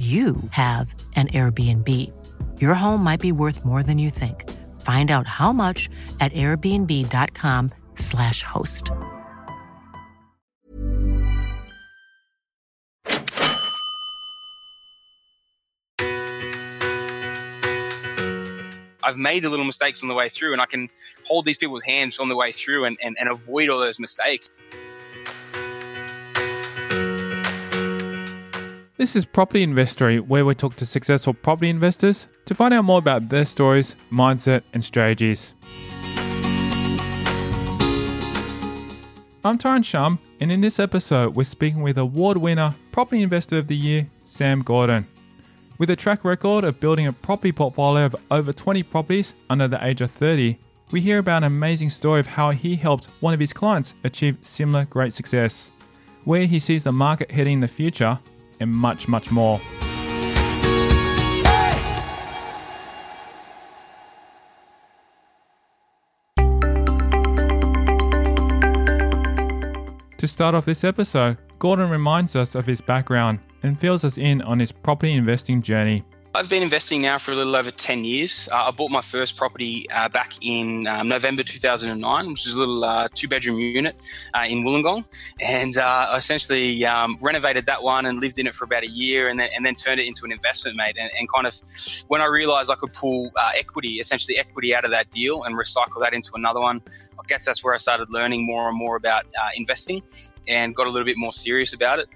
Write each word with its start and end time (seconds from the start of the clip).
you 0.00 0.36
have 0.52 0.94
an 1.14 1.28
Airbnb. 1.28 1.86
Your 2.58 2.72
home 2.72 3.04
might 3.04 3.20
be 3.20 3.32
worth 3.32 3.66
more 3.66 3.82
than 3.82 3.98
you 3.98 4.08
think. 4.08 4.48
Find 4.80 5.10
out 5.10 5.26
how 5.26 5.52
much 5.52 5.90
at 6.20 6.32
airbnb.com/slash 6.32 8.42
host. 8.42 8.90
I've 19.02 19.16
made 19.18 19.42
the 19.42 19.50
little 19.50 19.64
mistakes 19.64 20.02
on 20.02 20.08
the 20.08 20.14
way 20.14 20.28
through, 20.28 20.52
and 20.52 20.62
I 20.62 20.66
can 20.66 20.88
hold 21.26 21.44
these 21.44 21.56
people's 21.56 21.82
hands 21.82 22.20
on 22.20 22.28
the 22.28 22.36
way 22.36 22.52
through 22.52 22.84
and, 22.84 22.96
and, 23.02 23.16
and 23.18 23.28
avoid 23.28 23.68
all 23.68 23.80
those 23.80 23.98
mistakes. 23.98 24.50
This 29.00 29.16
is 29.16 29.24
Property 29.24 29.62
Investory, 29.62 30.20
where 30.20 30.44
we 30.44 30.54
talk 30.54 30.76
to 30.76 30.84
successful 30.84 31.32
property 31.32 31.70
investors 31.70 32.28
to 32.44 32.54
find 32.54 32.74
out 32.74 32.84
more 32.84 32.98
about 32.98 33.30
their 33.30 33.46
stories, 33.46 33.96
mindset, 34.12 34.60
and 34.74 34.84
strategies. 34.84 35.54
I'm 39.42 39.56
Tyron 39.56 39.86
Shum, 39.86 40.18
and 40.38 40.52
in 40.52 40.60
this 40.60 40.78
episode, 40.78 41.34
we're 41.34 41.44
speaking 41.44 41.80
with 41.80 41.96
award 41.96 42.36
winner, 42.36 42.74
Property 42.92 43.22
Investor 43.22 43.56
of 43.56 43.68
the 43.68 43.74
Year, 43.74 44.06
Sam 44.24 44.60
Gordon. 44.60 45.06
With 45.78 45.88
a 45.88 45.96
track 45.96 46.22
record 46.22 46.64
of 46.64 46.78
building 46.78 47.06
a 47.06 47.12
property 47.14 47.52
portfolio 47.52 48.04
of 48.04 48.16
over 48.30 48.52
20 48.52 48.82
properties 48.82 49.32
under 49.48 49.66
the 49.66 49.82
age 49.82 50.02
of 50.02 50.10
30, 50.10 50.58
we 50.90 51.00
hear 51.00 51.20
about 51.20 51.38
an 51.38 51.44
amazing 51.44 51.88
story 51.88 52.20
of 52.20 52.26
how 52.26 52.50
he 52.50 52.76
helped 52.76 53.06
one 53.20 53.32
of 53.32 53.40
his 53.40 53.54
clients 53.54 53.94
achieve 54.04 54.36
similar 54.42 54.84
great 54.84 55.14
success, 55.14 55.70
where 56.24 56.44
he 56.44 56.58
sees 56.58 56.82
the 56.82 56.92
market 56.92 57.30
heading 57.30 57.54
in 57.54 57.60
the 57.60 57.66
future, 57.66 58.18
and 58.60 58.70
much, 58.70 59.08
much 59.08 59.30
more. 59.30 59.60
To 70.18 70.26
start 70.26 70.54
off 70.54 70.66
this 70.66 70.84
episode, 70.84 71.38
Gordon 71.58 71.88
reminds 71.88 72.36
us 72.36 72.54
of 72.54 72.66
his 72.66 72.82
background 72.82 73.38
and 73.62 73.80
fills 73.80 74.04
us 74.04 74.18
in 74.18 74.42
on 74.42 74.58
his 74.58 74.70
property 74.70 75.14
investing 75.14 75.62
journey. 75.62 76.04
I've 76.32 76.48
been 76.48 76.62
investing 76.62 77.02
now 77.02 77.18
for 77.18 77.32
a 77.32 77.34
little 77.34 77.56
over 77.56 77.72
10 77.72 78.04
years. 78.04 78.48
Uh, 78.52 78.66
I 78.66 78.70
bought 78.70 78.92
my 78.92 79.00
first 79.00 79.36
property 79.36 79.90
uh, 79.90 80.08
back 80.08 80.34
in 80.40 80.86
um, 80.86 81.08
November 81.08 81.42
2009, 81.42 82.28
which 82.28 82.46
is 82.46 82.54
a 82.54 82.58
little 82.58 82.84
uh, 82.84 83.08
two 83.12 83.26
bedroom 83.26 83.58
unit 83.58 84.00
uh, 84.32 84.44
in 84.46 84.62
Wollongong. 84.62 85.06
And 85.40 85.76
uh, 85.76 86.06
I 86.10 86.16
essentially 86.18 86.86
um, 86.86 87.18
renovated 87.20 87.66
that 87.66 87.82
one 87.82 88.06
and 88.06 88.20
lived 88.20 88.38
in 88.38 88.46
it 88.46 88.54
for 88.54 88.64
about 88.64 88.84
a 88.84 88.88
year 88.88 89.28
and 89.28 89.40
then, 89.40 89.48
and 89.56 89.66
then 89.66 89.74
turned 89.74 89.98
it 89.98 90.06
into 90.06 90.24
an 90.24 90.30
investment, 90.30 90.76
mate. 90.76 90.94
And, 91.00 91.10
and 91.18 91.28
kind 91.32 91.48
of 91.48 91.60
when 92.06 92.20
I 92.20 92.26
realized 92.26 92.70
I 92.70 92.76
could 92.76 92.92
pull 92.92 93.32
uh, 93.34 93.50
equity, 93.56 93.98
essentially 93.98 94.38
equity 94.38 94.72
out 94.72 94.84
of 94.84 94.92
that 94.92 95.10
deal 95.10 95.42
and 95.42 95.58
recycle 95.58 96.00
that 96.00 96.14
into 96.14 96.30
another 96.36 96.60
one, 96.60 96.80
I 97.18 97.22
guess 97.26 97.44
that's 97.44 97.64
where 97.64 97.74
I 97.74 97.78
started 97.78 98.08
learning 98.08 98.46
more 98.46 98.68
and 98.68 98.78
more 98.78 98.94
about 98.94 99.26
investing 99.56 100.00
and 100.46 100.76
got 100.76 100.86
a 100.86 100.90
little 100.90 101.06
bit 101.06 101.16
more 101.18 101.32
serious 101.32 101.72
about 101.72 101.98
it 101.98 102.08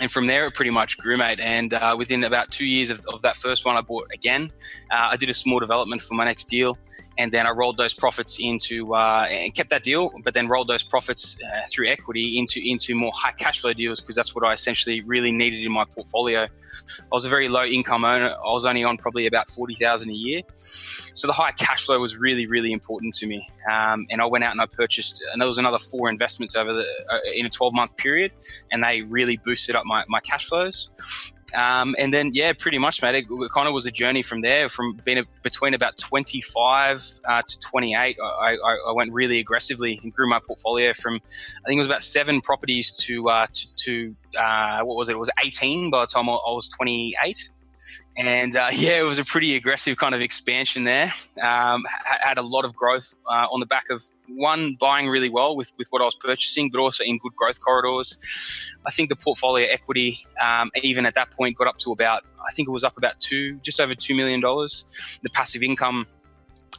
and 0.00 0.10
from 0.10 0.26
there 0.26 0.46
it 0.46 0.54
pretty 0.54 0.70
much 0.70 0.98
grew 0.98 1.16
mate. 1.16 1.40
And 1.40 1.74
uh, 1.74 1.94
within 1.98 2.24
about 2.24 2.50
two 2.50 2.64
years 2.64 2.90
of, 2.90 3.04
of, 3.12 3.22
that 3.22 3.36
first 3.36 3.64
one 3.64 3.76
i 3.76 3.80
bought 3.80 4.08
again. 4.12 4.50
Uh, 4.90 5.08
i 5.10 5.16
did 5.16 5.30
a 5.30 5.34
small 5.34 5.60
development 5.60 6.02
for 6.02 6.14
my 6.14 6.24
next 6.24 6.44
deal 6.44 6.78
and 7.18 7.32
then 7.32 7.46
I 7.46 7.50
rolled 7.50 7.76
those 7.76 7.94
profits 7.94 8.38
into 8.40 8.94
uh, 8.94 9.26
and 9.30 9.54
kept 9.54 9.70
that 9.70 9.82
deal, 9.82 10.10
but 10.24 10.34
then 10.34 10.48
rolled 10.48 10.68
those 10.68 10.82
profits 10.82 11.38
uh, 11.44 11.60
through 11.70 11.88
equity 11.88 12.38
into 12.38 12.60
into 12.64 12.94
more 12.94 13.12
high 13.14 13.32
cash 13.32 13.60
flow 13.60 13.72
deals 13.72 14.00
because 14.00 14.14
that's 14.14 14.34
what 14.34 14.44
I 14.44 14.52
essentially 14.52 15.00
really 15.02 15.32
needed 15.32 15.64
in 15.64 15.72
my 15.72 15.84
portfolio. 15.84 16.42
I 16.42 16.48
was 17.10 17.24
a 17.24 17.28
very 17.28 17.48
low 17.48 17.64
income 17.64 18.04
owner. 18.04 18.30
I 18.30 18.52
was 18.52 18.64
only 18.64 18.84
on 18.84 18.96
probably 18.96 19.26
about 19.26 19.50
forty 19.50 19.74
thousand 19.74 20.10
a 20.10 20.14
year, 20.14 20.42
so 20.54 21.26
the 21.26 21.32
high 21.32 21.52
cash 21.52 21.86
flow 21.86 21.98
was 22.00 22.16
really 22.16 22.46
really 22.46 22.72
important 22.72 23.14
to 23.16 23.26
me. 23.26 23.46
Um, 23.70 24.06
and 24.10 24.20
I 24.20 24.26
went 24.26 24.44
out 24.44 24.52
and 24.52 24.60
I 24.60 24.66
purchased, 24.66 25.22
and 25.32 25.40
there 25.40 25.48
was 25.48 25.58
another 25.58 25.78
four 25.78 26.08
investments 26.08 26.56
over 26.56 26.72
the 26.72 26.86
uh, 27.10 27.18
in 27.34 27.46
a 27.46 27.50
twelve 27.50 27.74
month 27.74 27.96
period, 27.96 28.32
and 28.70 28.82
they 28.82 29.02
really 29.02 29.36
boosted 29.36 29.76
up 29.76 29.84
my 29.84 30.04
my 30.08 30.20
cash 30.20 30.46
flows. 30.46 30.90
Um, 31.54 31.94
and 31.98 32.12
then, 32.12 32.30
yeah, 32.32 32.52
pretty 32.52 32.78
much, 32.78 33.02
mate. 33.02 33.14
It, 33.14 33.26
it, 33.28 33.50
kind 33.52 33.68
of 33.68 33.74
was 33.74 33.86
a 33.86 33.90
journey 33.90 34.22
from 34.22 34.40
there. 34.40 34.68
From 34.68 34.94
being 35.04 35.18
a, 35.18 35.24
between 35.42 35.74
about 35.74 35.98
25 35.98 37.20
uh, 37.28 37.42
to 37.46 37.58
28, 37.58 38.16
I, 38.22 38.26
I, 38.26 38.56
I, 38.88 38.92
went 38.92 39.12
really 39.12 39.38
aggressively 39.38 40.00
and 40.02 40.12
grew 40.12 40.28
my 40.28 40.40
portfolio 40.44 40.92
from, 40.94 41.16
I 41.16 41.68
think 41.68 41.78
it 41.78 41.80
was 41.80 41.86
about 41.86 42.02
seven 42.02 42.40
properties 42.40 42.92
to 43.02 43.28
uh, 43.28 43.46
to, 43.52 43.74
to 43.84 44.16
uh, 44.38 44.80
what 44.82 44.96
was 44.96 45.08
it? 45.08 45.12
It 45.12 45.18
was 45.18 45.30
18 45.44 45.90
by 45.90 46.00
the 46.00 46.06
time 46.06 46.28
I, 46.28 46.32
I 46.32 46.52
was 46.52 46.68
28 46.68 47.50
and 48.16 48.56
uh, 48.56 48.68
yeah, 48.72 49.00
it 49.00 49.04
was 49.04 49.18
a 49.18 49.24
pretty 49.24 49.56
aggressive 49.56 49.96
kind 49.96 50.14
of 50.14 50.20
expansion 50.20 50.84
there. 50.84 51.12
Um, 51.42 51.84
had 52.20 52.38
a 52.38 52.42
lot 52.42 52.64
of 52.64 52.74
growth 52.74 53.16
uh, 53.26 53.46
on 53.50 53.60
the 53.60 53.66
back 53.66 53.84
of 53.90 54.02
one 54.28 54.76
buying 54.80 55.08
really 55.08 55.28
well 55.28 55.56
with, 55.56 55.72
with 55.78 55.88
what 55.90 56.02
I 56.02 56.04
was 56.04 56.14
purchasing, 56.14 56.70
but 56.70 56.80
also 56.80 57.04
in 57.04 57.18
good 57.18 57.34
growth 57.34 57.62
corridors. 57.64 58.16
I 58.86 58.90
think 58.90 59.08
the 59.08 59.16
portfolio 59.16 59.66
equity, 59.70 60.18
um, 60.40 60.70
even 60.82 61.06
at 61.06 61.14
that 61.14 61.30
point, 61.30 61.56
got 61.56 61.66
up 61.66 61.78
to 61.78 61.92
about 61.92 62.24
I 62.46 62.52
think 62.52 62.68
it 62.68 62.72
was 62.72 62.84
up 62.84 62.96
about 62.96 63.20
two, 63.20 63.58
just 63.58 63.80
over 63.80 63.94
two 63.94 64.14
million 64.14 64.40
dollars. 64.40 64.84
The 65.22 65.30
passive 65.30 65.62
income 65.62 66.06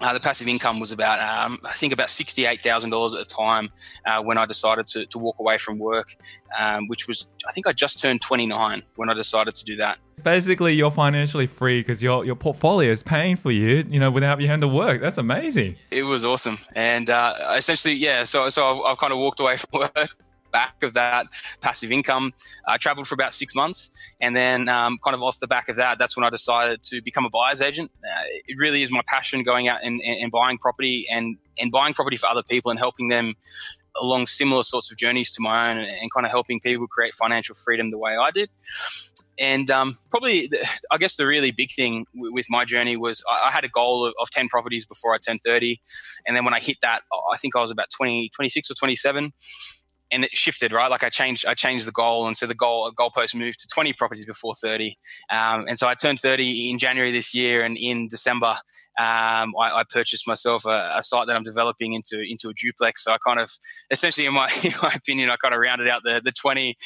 uh, 0.01 0.13
the 0.13 0.19
passive 0.19 0.47
income 0.47 0.79
was 0.79 0.91
about, 0.91 1.19
um, 1.19 1.59
I 1.65 1.73
think, 1.73 1.93
about 1.93 2.09
sixty-eight 2.09 2.63
thousand 2.63 2.89
dollars 2.89 3.13
at 3.13 3.27
the 3.27 3.33
time 3.33 3.69
uh, 4.05 4.21
when 4.21 4.37
I 4.37 4.45
decided 4.45 4.87
to, 4.87 5.05
to, 5.05 5.19
walk 5.19 5.37
away 5.39 5.57
from 5.57 5.77
work, 5.77 6.15
um, 6.57 6.87
which 6.87 7.07
was, 7.07 7.29
I 7.47 7.51
think, 7.51 7.67
I 7.67 7.73
just 7.73 7.99
turned 7.99 8.21
twenty-nine 8.21 8.83
when 8.95 9.09
I 9.09 9.13
decided 9.13 9.53
to 9.55 9.65
do 9.65 9.75
that. 9.77 9.99
Basically, 10.23 10.73
you're 10.73 10.91
financially 10.91 11.47
free 11.47 11.79
because 11.81 12.01
your 12.01 12.25
your 12.25 12.35
portfolio 12.35 12.91
is 12.91 13.03
paying 13.03 13.35
for 13.35 13.51
you, 13.51 13.85
you 13.87 13.99
know, 13.99 14.09
without 14.09 14.41
you 14.41 14.47
having 14.47 14.61
to 14.61 14.67
work. 14.67 14.99
That's 14.99 15.19
amazing. 15.19 15.75
It 15.91 16.03
was 16.03 16.25
awesome, 16.25 16.57
and 16.75 17.09
uh, 17.09 17.53
essentially, 17.55 17.93
yeah. 17.93 18.23
So, 18.23 18.49
so 18.49 18.65
I've, 18.65 18.91
I've 18.91 18.97
kind 18.97 19.13
of 19.13 19.19
walked 19.19 19.39
away 19.39 19.57
from 19.57 19.81
work 19.95 20.09
back 20.53 20.81
of 20.83 20.93
that 20.93 21.27
passive 21.59 21.91
income. 21.91 22.33
I 22.65 22.77
traveled 22.77 23.07
for 23.07 23.15
about 23.15 23.33
six 23.33 23.53
months, 23.53 23.91
and 24.21 24.35
then 24.35 24.69
um, 24.69 24.99
kind 25.03 25.15
of 25.15 25.21
off 25.21 25.39
the 25.39 25.47
back 25.47 25.67
of 25.67 25.75
that, 25.75 25.97
that's 25.97 26.15
when 26.15 26.23
I 26.23 26.29
decided 26.29 26.83
to 26.83 27.01
become 27.01 27.25
a 27.25 27.29
buyer's 27.29 27.61
agent. 27.61 27.91
Uh, 28.05 28.23
it 28.47 28.55
really 28.57 28.83
is 28.83 28.91
my 28.91 29.01
passion 29.07 29.43
going 29.43 29.67
out 29.67 29.79
and, 29.83 29.99
and, 30.01 30.23
and 30.23 30.31
buying 30.31 30.57
property 30.57 31.05
and 31.11 31.37
and 31.59 31.71
buying 31.71 31.93
property 31.93 32.17
for 32.17 32.27
other 32.27 32.41
people 32.41 32.71
and 32.71 32.79
helping 32.79 33.09
them 33.09 33.35
along 33.95 34.25
similar 34.25 34.63
sorts 34.63 34.91
of 34.91 34.97
journeys 34.97 35.31
to 35.31 35.41
my 35.41 35.69
own 35.69 35.77
and, 35.77 36.11
kind 36.13 36.25
of 36.25 36.31
helping 36.31 36.59
people 36.59 36.87
create 36.87 37.13
financial 37.13 37.55
freedom 37.55 37.91
the 37.91 37.97
way 37.97 38.15
I 38.15 38.31
did. 38.31 38.49
And 39.39 39.69
um, 39.71 39.97
probably, 40.11 40.49
I 40.91 40.97
guess 40.97 41.15
the 41.15 41.25
really 41.25 41.51
big 41.51 41.71
thing 41.71 42.05
with 42.13 42.45
my 42.49 42.65
journey 42.65 42.97
was 42.97 43.23
I, 43.29 43.51
had 43.51 43.63
a 43.63 43.69
goal 43.69 44.05
of, 44.05 44.13
of, 44.21 44.29
10 44.29 44.47
properties 44.47 44.85
before 44.85 45.13
I 45.13 45.17
turned 45.17 45.41
30. 45.43 45.81
And 46.27 46.37
then 46.37 46.45
when 46.45 46.53
I 46.53 46.59
hit 46.59 46.77
that, 46.81 47.01
I 47.31 47.37
think 47.37 47.55
I 47.55 47.61
was 47.61 47.71
about 47.71 47.87
20, 47.95 48.29
26 48.35 48.69
or 48.69 48.73
27 48.75 49.33
and 50.13 50.23
it 50.25 50.35
shifted 50.35 50.71
right? 50.71 50.89
Like 50.89 51.03
i 51.03 51.09
changed 51.09 51.45
i 51.45 51.53
changed 51.53 51.85
the 51.85 51.91
goal 51.91 52.27
and 52.27 52.37
so 52.37 52.45
the 52.45 52.55
goal 52.55 52.91
goalpost 52.91 53.35
moved 53.35 53.59
to 53.59 53.67
20 53.67 53.93
properties 53.93 54.25
before 54.25 54.53
30 54.53 54.95
um, 55.31 55.65
and 55.67 55.77
so 55.77 55.87
i 55.87 55.95
turned 55.95 56.19
30 56.19 56.69
in 56.69 56.77
january 56.77 57.11
this 57.11 57.33
year 57.33 57.63
and 57.63 57.77
in 57.77 58.07
december 58.07 58.57
um, 58.99 59.53
I, 59.59 59.79
I, 59.79 59.83
purchased 59.89 60.27
myself 60.27 60.65
a, 60.65 60.91
a, 60.95 61.01
site 61.03 61.25
that 61.27 61.35
i'm 61.35 61.43
developing 61.43 61.93
into 61.93 62.21
into 62.21 62.49
a 62.49 62.53
duplex. 62.53 63.03
So 63.03 63.11
i 63.11 63.17
kind 63.25 63.39
of 63.39 63.49
essentially 63.89 64.27
in 64.27 64.33
my 64.33 64.51
in 64.63 64.73
my 64.81 64.91
opinion 64.95 65.29
i 65.29 65.35
kind 65.37 65.53
of 65.53 65.59
rounded 65.59 65.87
out 65.87 66.01
the 66.03 66.21
the 66.23 66.31
20 66.31 66.77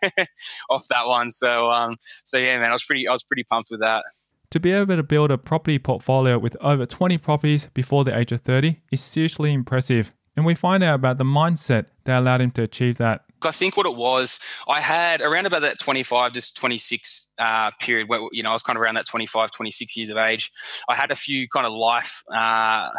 off 0.70 0.86
that 0.90 1.06
one. 1.06 1.30
So 1.30 1.70
um, 1.70 1.96
so 2.00 2.38
yeah 2.38 2.58
man 2.58 2.70
i 2.70 2.72
was 2.72 2.84
pretty 2.84 3.08
i 3.08 3.12
was 3.12 3.24
pretty 3.24 3.44
pumped 3.44 3.68
with 3.70 3.80
that. 3.80 4.02
To 4.50 4.60
be 4.60 4.72
able 4.72 4.96
to 4.96 5.02
build 5.02 5.30
a 5.30 5.38
property 5.38 5.78
portfolio 5.78 6.36
with 6.36 6.56
over 6.60 6.84
20 6.84 7.18
properties 7.18 7.68
before 7.72 8.02
the 8.02 8.16
age 8.16 8.32
of 8.32 8.40
30 8.40 8.80
is 8.90 9.00
seriously 9.00 9.52
impressive 9.52 10.12
and 10.36 10.46
we 10.46 10.54
find 10.54 10.82
out 10.82 10.94
about 10.94 11.18
the 11.18 11.24
mindset 11.24 11.86
that 12.04 12.18
allowed 12.18 12.40
him 12.40 12.50
to 12.52 12.62
achieve 12.62 12.98
that. 12.98 13.24
I 13.42 13.52
think 13.52 13.76
what 13.76 13.86
it 13.86 13.96
was, 13.96 14.38
I 14.68 14.80
had 14.80 15.22
around 15.22 15.46
about 15.46 15.62
that 15.62 15.78
25 15.78 16.34
to 16.34 16.54
26 16.54 17.28
uh, 17.38 17.70
period 17.80 18.08
where, 18.08 18.20
you 18.32 18.42
know, 18.42 18.50
I 18.50 18.52
was 18.52 18.62
kind 18.62 18.76
of 18.76 18.82
around 18.82 18.96
that 18.96 19.06
25, 19.06 19.50
26 19.50 19.96
years 19.96 20.10
of 20.10 20.18
age. 20.18 20.50
I 20.88 20.94
had 20.94 21.10
a 21.10 21.16
few 21.16 21.48
kind 21.48 21.66
of 21.66 21.72
life, 21.72 22.22
uh, 22.34 22.90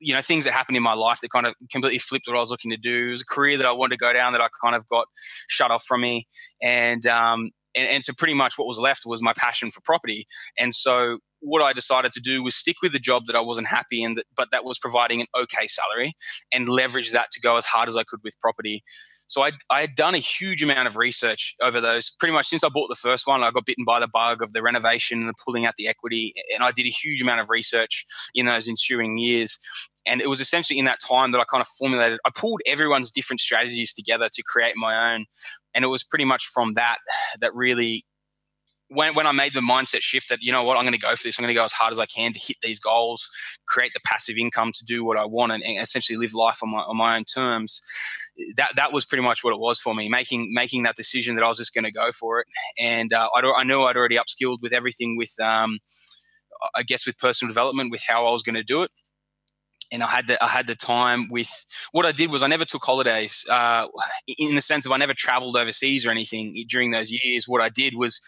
you 0.00 0.12
know, 0.12 0.20
things 0.20 0.44
that 0.44 0.52
happened 0.52 0.76
in 0.76 0.82
my 0.82 0.94
life 0.94 1.20
that 1.20 1.30
kind 1.30 1.46
of 1.46 1.54
completely 1.70 1.98
flipped 1.98 2.26
what 2.26 2.36
I 2.36 2.40
was 2.40 2.50
looking 2.50 2.72
to 2.72 2.76
do. 2.76 3.08
It 3.08 3.10
was 3.10 3.22
a 3.22 3.26
career 3.26 3.56
that 3.56 3.66
I 3.66 3.72
wanted 3.72 3.94
to 3.94 3.98
go 3.98 4.12
down 4.12 4.32
that 4.32 4.40
I 4.40 4.48
kind 4.62 4.74
of 4.74 4.88
got 4.88 5.06
shut 5.48 5.70
off 5.70 5.84
from 5.84 6.00
me. 6.00 6.26
And, 6.60 7.06
um, 7.06 7.50
and, 7.76 7.88
and 7.88 8.04
so 8.04 8.12
pretty 8.16 8.34
much 8.34 8.58
what 8.58 8.66
was 8.66 8.78
left 8.78 9.02
was 9.06 9.22
my 9.22 9.32
passion 9.36 9.70
for 9.70 9.80
property. 9.80 10.26
And 10.58 10.74
so 10.74 11.18
what 11.44 11.62
I 11.62 11.72
decided 11.72 12.10
to 12.12 12.20
do 12.20 12.42
was 12.42 12.56
stick 12.56 12.76
with 12.82 12.92
the 12.92 12.98
job 12.98 13.26
that 13.26 13.36
I 13.36 13.40
wasn't 13.40 13.68
happy 13.68 14.02
in, 14.02 14.16
but 14.36 14.48
that 14.50 14.64
was 14.64 14.78
providing 14.78 15.20
an 15.20 15.26
okay 15.38 15.66
salary, 15.66 16.16
and 16.52 16.68
leverage 16.68 17.12
that 17.12 17.30
to 17.32 17.40
go 17.40 17.56
as 17.56 17.66
hard 17.66 17.88
as 17.88 17.96
I 17.96 18.02
could 18.02 18.20
with 18.24 18.40
property. 18.40 18.82
So 19.28 19.42
I, 19.42 19.52
I 19.70 19.80
had 19.80 19.94
done 19.94 20.14
a 20.14 20.18
huge 20.18 20.62
amount 20.62 20.86
of 20.86 20.96
research 20.96 21.54
over 21.62 21.80
those 21.80 22.10
pretty 22.18 22.32
much 22.32 22.46
since 22.46 22.62
I 22.62 22.68
bought 22.68 22.88
the 22.88 22.94
first 22.94 23.26
one. 23.26 23.42
I 23.42 23.50
got 23.50 23.64
bitten 23.64 23.84
by 23.84 24.00
the 24.00 24.08
bug 24.08 24.42
of 24.42 24.52
the 24.52 24.62
renovation 24.62 25.20
and 25.20 25.28
the 25.28 25.34
pulling 25.44 25.66
out 25.66 25.74
the 25.76 25.88
equity, 25.88 26.34
and 26.54 26.62
I 26.62 26.72
did 26.72 26.86
a 26.86 26.90
huge 26.90 27.20
amount 27.20 27.40
of 27.40 27.50
research 27.50 28.04
in 28.34 28.46
those 28.46 28.68
ensuing 28.68 29.18
years. 29.18 29.58
And 30.06 30.20
it 30.20 30.28
was 30.28 30.40
essentially 30.40 30.78
in 30.78 30.84
that 30.84 30.98
time 31.00 31.32
that 31.32 31.40
I 31.40 31.44
kind 31.50 31.62
of 31.62 31.68
formulated, 31.78 32.18
I 32.26 32.30
pulled 32.34 32.60
everyone's 32.66 33.10
different 33.10 33.40
strategies 33.40 33.94
together 33.94 34.28
to 34.32 34.42
create 34.42 34.74
my 34.76 35.14
own. 35.14 35.24
And 35.74 35.84
it 35.84 35.88
was 35.88 36.04
pretty 36.04 36.26
much 36.26 36.46
from 36.46 36.74
that 36.74 36.98
that 37.40 37.54
really 37.54 38.04
when, 38.88 39.14
when 39.14 39.26
I 39.26 39.32
made 39.32 39.54
the 39.54 39.60
mindset 39.60 40.00
shift 40.00 40.28
that, 40.28 40.40
you 40.42 40.52
know 40.52 40.62
what, 40.62 40.76
I'm 40.76 40.84
going 40.84 40.92
to 40.92 40.98
go 40.98 41.16
for 41.16 41.22
this, 41.24 41.38
I'm 41.38 41.44
going 41.44 41.54
to 41.54 41.58
go 41.58 41.64
as 41.64 41.72
hard 41.72 41.92
as 41.92 41.98
I 41.98 42.06
can 42.06 42.32
to 42.32 42.38
hit 42.38 42.56
these 42.62 42.78
goals, 42.78 43.28
create 43.66 43.92
the 43.94 44.00
passive 44.04 44.36
income 44.36 44.72
to 44.72 44.84
do 44.84 45.04
what 45.04 45.16
I 45.16 45.24
want 45.24 45.52
and, 45.52 45.62
and 45.62 45.80
essentially 45.80 46.16
live 46.16 46.34
life 46.34 46.60
on 46.62 46.70
my, 46.70 46.78
on 46.78 46.96
my 46.96 47.16
own 47.16 47.24
terms. 47.24 47.80
That, 48.56 48.72
that 48.76 48.92
was 48.92 49.04
pretty 49.04 49.24
much 49.24 49.42
what 49.42 49.52
it 49.52 49.60
was 49.60 49.80
for 49.80 49.94
me, 49.94 50.08
making, 50.08 50.50
making 50.52 50.82
that 50.84 50.96
decision 50.96 51.34
that 51.36 51.44
I 51.44 51.48
was 51.48 51.58
just 51.58 51.74
going 51.74 51.84
to 51.84 51.92
go 51.92 52.12
for 52.12 52.40
it. 52.40 52.46
And 52.78 53.12
uh, 53.12 53.28
I, 53.34 53.40
I 53.40 53.64
knew 53.64 53.82
I'd 53.82 53.96
already 53.96 54.16
upskilled 54.16 54.58
with 54.60 54.72
everything 54.72 55.16
with, 55.16 55.34
um, 55.40 55.78
I 56.74 56.82
guess, 56.82 57.06
with 57.06 57.18
personal 57.18 57.50
development, 57.50 57.90
with 57.90 58.02
how 58.06 58.26
I 58.26 58.32
was 58.32 58.42
going 58.42 58.56
to 58.56 58.62
do 58.62 58.82
it 58.82 58.90
and 59.94 60.02
I 60.02 60.08
had 60.08 60.26
the 60.26 60.42
I 60.44 60.48
had 60.48 60.66
the 60.66 60.74
time 60.74 61.28
with 61.30 61.48
what 61.92 62.04
I 62.04 62.10
did 62.10 62.30
was 62.30 62.42
I 62.42 62.48
never 62.48 62.64
took 62.64 62.84
holidays 62.84 63.46
uh, 63.48 63.86
in 64.26 64.56
the 64.56 64.60
sense 64.60 64.84
of 64.84 64.92
I 64.92 64.96
never 64.96 65.14
traveled 65.14 65.56
overseas 65.56 66.04
or 66.04 66.10
anything 66.10 66.64
during 66.68 66.90
those 66.90 67.12
years. 67.12 67.46
What 67.46 67.62
I 67.62 67.68
did 67.68 67.94
was 67.94 68.20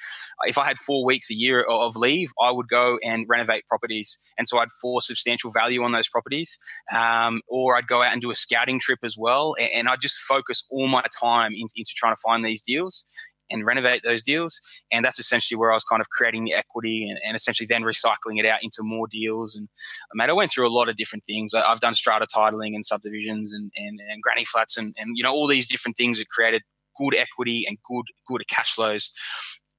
if 0.45 0.57
I 0.59 0.65
had 0.65 0.79
four 0.79 1.05
weeks 1.05 1.29
a 1.31 1.35
year 1.35 1.63
of 1.63 1.97
leave, 1.97 2.31
I 2.41 2.53
would 2.53 2.69
go 2.69 2.99
and 3.05 3.27
renovate 3.29 3.67
properties, 3.67 4.17
and 4.39 4.47
so 4.47 4.59
I'd 4.59 4.71
for 4.81 5.01
substantial 5.01 5.51
value 5.51 5.83
on 5.83 5.91
those 5.93 6.09
properties, 6.09 6.57
um, 6.95 7.43
or 7.49 7.77
I'd 7.77 7.89
go 7.89 8.03
out 8.03 8.13
and 8.13 8.23
do 8.23 8.31
a 8.31 8.35
scouting 8.35 8.79
trip 8.79 9.01
as 9.03 9.17
well, 9.19 9.55
and, 9.59 9.71
and 9.73 9.89
I'd 9.89 10.01
just 10.01 10.17
focus 10.19 10.67
all 10.71 10.87
my 10.87 11.05
time 11.21 11.53
into 11.55 11.93
trying 11.97 12.15
to 12.15 12.21
find 12.25 12.45
these 12.45 12.63
deals 12.63 13.05
and 13.50 13.64
renovate 13.64 14.02
those 14.02 14.22
deals. 14.22 14.60
And 14.90 15.04
that's 15.04 15.19
essentially 15.19 15.58
where 15.58 15.70
I 15.70 15.75
was 15.75 15.84
kind 15.84 16.00
of 16.00 16.08
creating 16.10 16.44
the 16.44 16.54
equity 16.54 17.08
and, 17.08 17.19
and 17.26 17.37
essentially 17.37 17.66
then 17.66 17.82
recycling 17.82 18.38
it 18.38 18.46
out 18.46 18.62
into 18.62 18.82
more 18.82 19.06
deals. 19.06 19.56
And 19.56 19.69
uh, 20.10 20.14
mate, 20.14 20.31
I 20.31 20.32
went 20.32 20.50
through 20.50 20.66
a 20.66 20.70
lot 20.70 20.88
of 20.88 20.96
different 20.96 21.25
things. 21.25 21.54
I, 21.54 21.69
have 21.69 21.81
done 21.81 21.94
strata 21.94 22.26
titling 22.26 22.75
and 22.75 22.84
subdivisions 22.84 23.54
and, 23.54 23.70
and, 23.76 24.00
and 24.00 24.22
granny 24.22 24.44
flats 24.44 24.76
and, 24.76 24.94
and, 24.98 25.16
you 25.16 25.22
know, 25.22 25.32
all 25.32 25.46
these 25.46 25.69
different 25.69 25.96
things 25.96 26.19
that 26.19 26.28
created 26.28 26.62
good 26.98 27.14
equity 27.14 27.64
and 27.69 27.78
good, 27.88 28.04
good 28.26 28.46
cash 28.48 28.72
flows. 28.72 29.10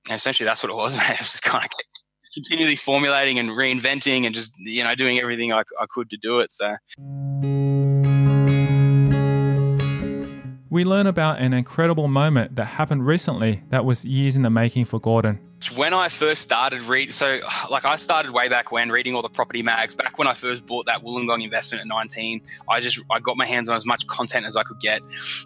And 0.10 0.18
essentially 0.18 0.46
that's 0.46 0.64
what 0.64 0.72
it 0.72 0.76
was, 0.76 0.94
man. 0.98 1.14
It 1.14 1.20
was 1.20 1.32
just 1.32 1.44
kind 1.44 1.66
of 1.66 1.72
continually 2.34 2.76
formulating 2.76 3.40
and 3.40 3.50
reinventing 3.50 4.26
and 4.26 4.34
just, 4.34 4.52
you 4.60 4.84
know, 4.84 4.96
doing 4.96 5.20
everything 5.20 5.54
I, 5.54 5.64
I 5.80 5.86
could 5.90 6.10
to 6.12 6.18
do 6.22 6.40
it. 6.40 6.52
So. 6.52 7.77
We 10.78 10.86
learn 10.86 11.08
about 11.08 11.40
an 11.40 11.54
incredible 11.56 12.08
moment 12.08 12.56
that 12.56 12.66
happened 12.66 13.04
recently 13.04 13.64
that 13.70 13.84
was 13.84 14.06
years 14.06 14.36
in 14.36 14.44
the 14.44 14.50
making 14.52 14.86
for 14.86 15.00
Gordon. 15.00 15.40
When 15.74 15.92
I 15.92 16.08
first 16.08 16.44
started 16.44 16.84
reading, 16.84 17.12
so 17.14 17.40
like 17.72 17.84
I 17.84 17.96
started 17.96 18.32
way 18.32 18.48
back 18.48 18.72
when 18.72 18.92
reading 18.92 19.16
all 19.16 19.24
the 19.24 19.30
property 19.30 19.64
mags. 19.64 19.96
Back 19.96 20.20
when 20.20 20.28
I 20.28 20.36
first 20.36 20.68
bought 20.68 20.86
that 20.86 21.02
Wollongong 21.02 21.44
investment 21.44 21.82
at 21.82 21.88
19, 21.88 22.42
I 22.70 22.80
just 22.80 23.00
I 23.10 23.20
got 23.20 23.38
my 23.38 23.46
hands 23.48 23.70
on 23.70 23.76
as 23.76 23.88
much 23.88 24.06
content 24.06 24.46
as 24.46 24.56
I 24.56 24.62
could 24.62 24.80
get, 24.80 25.02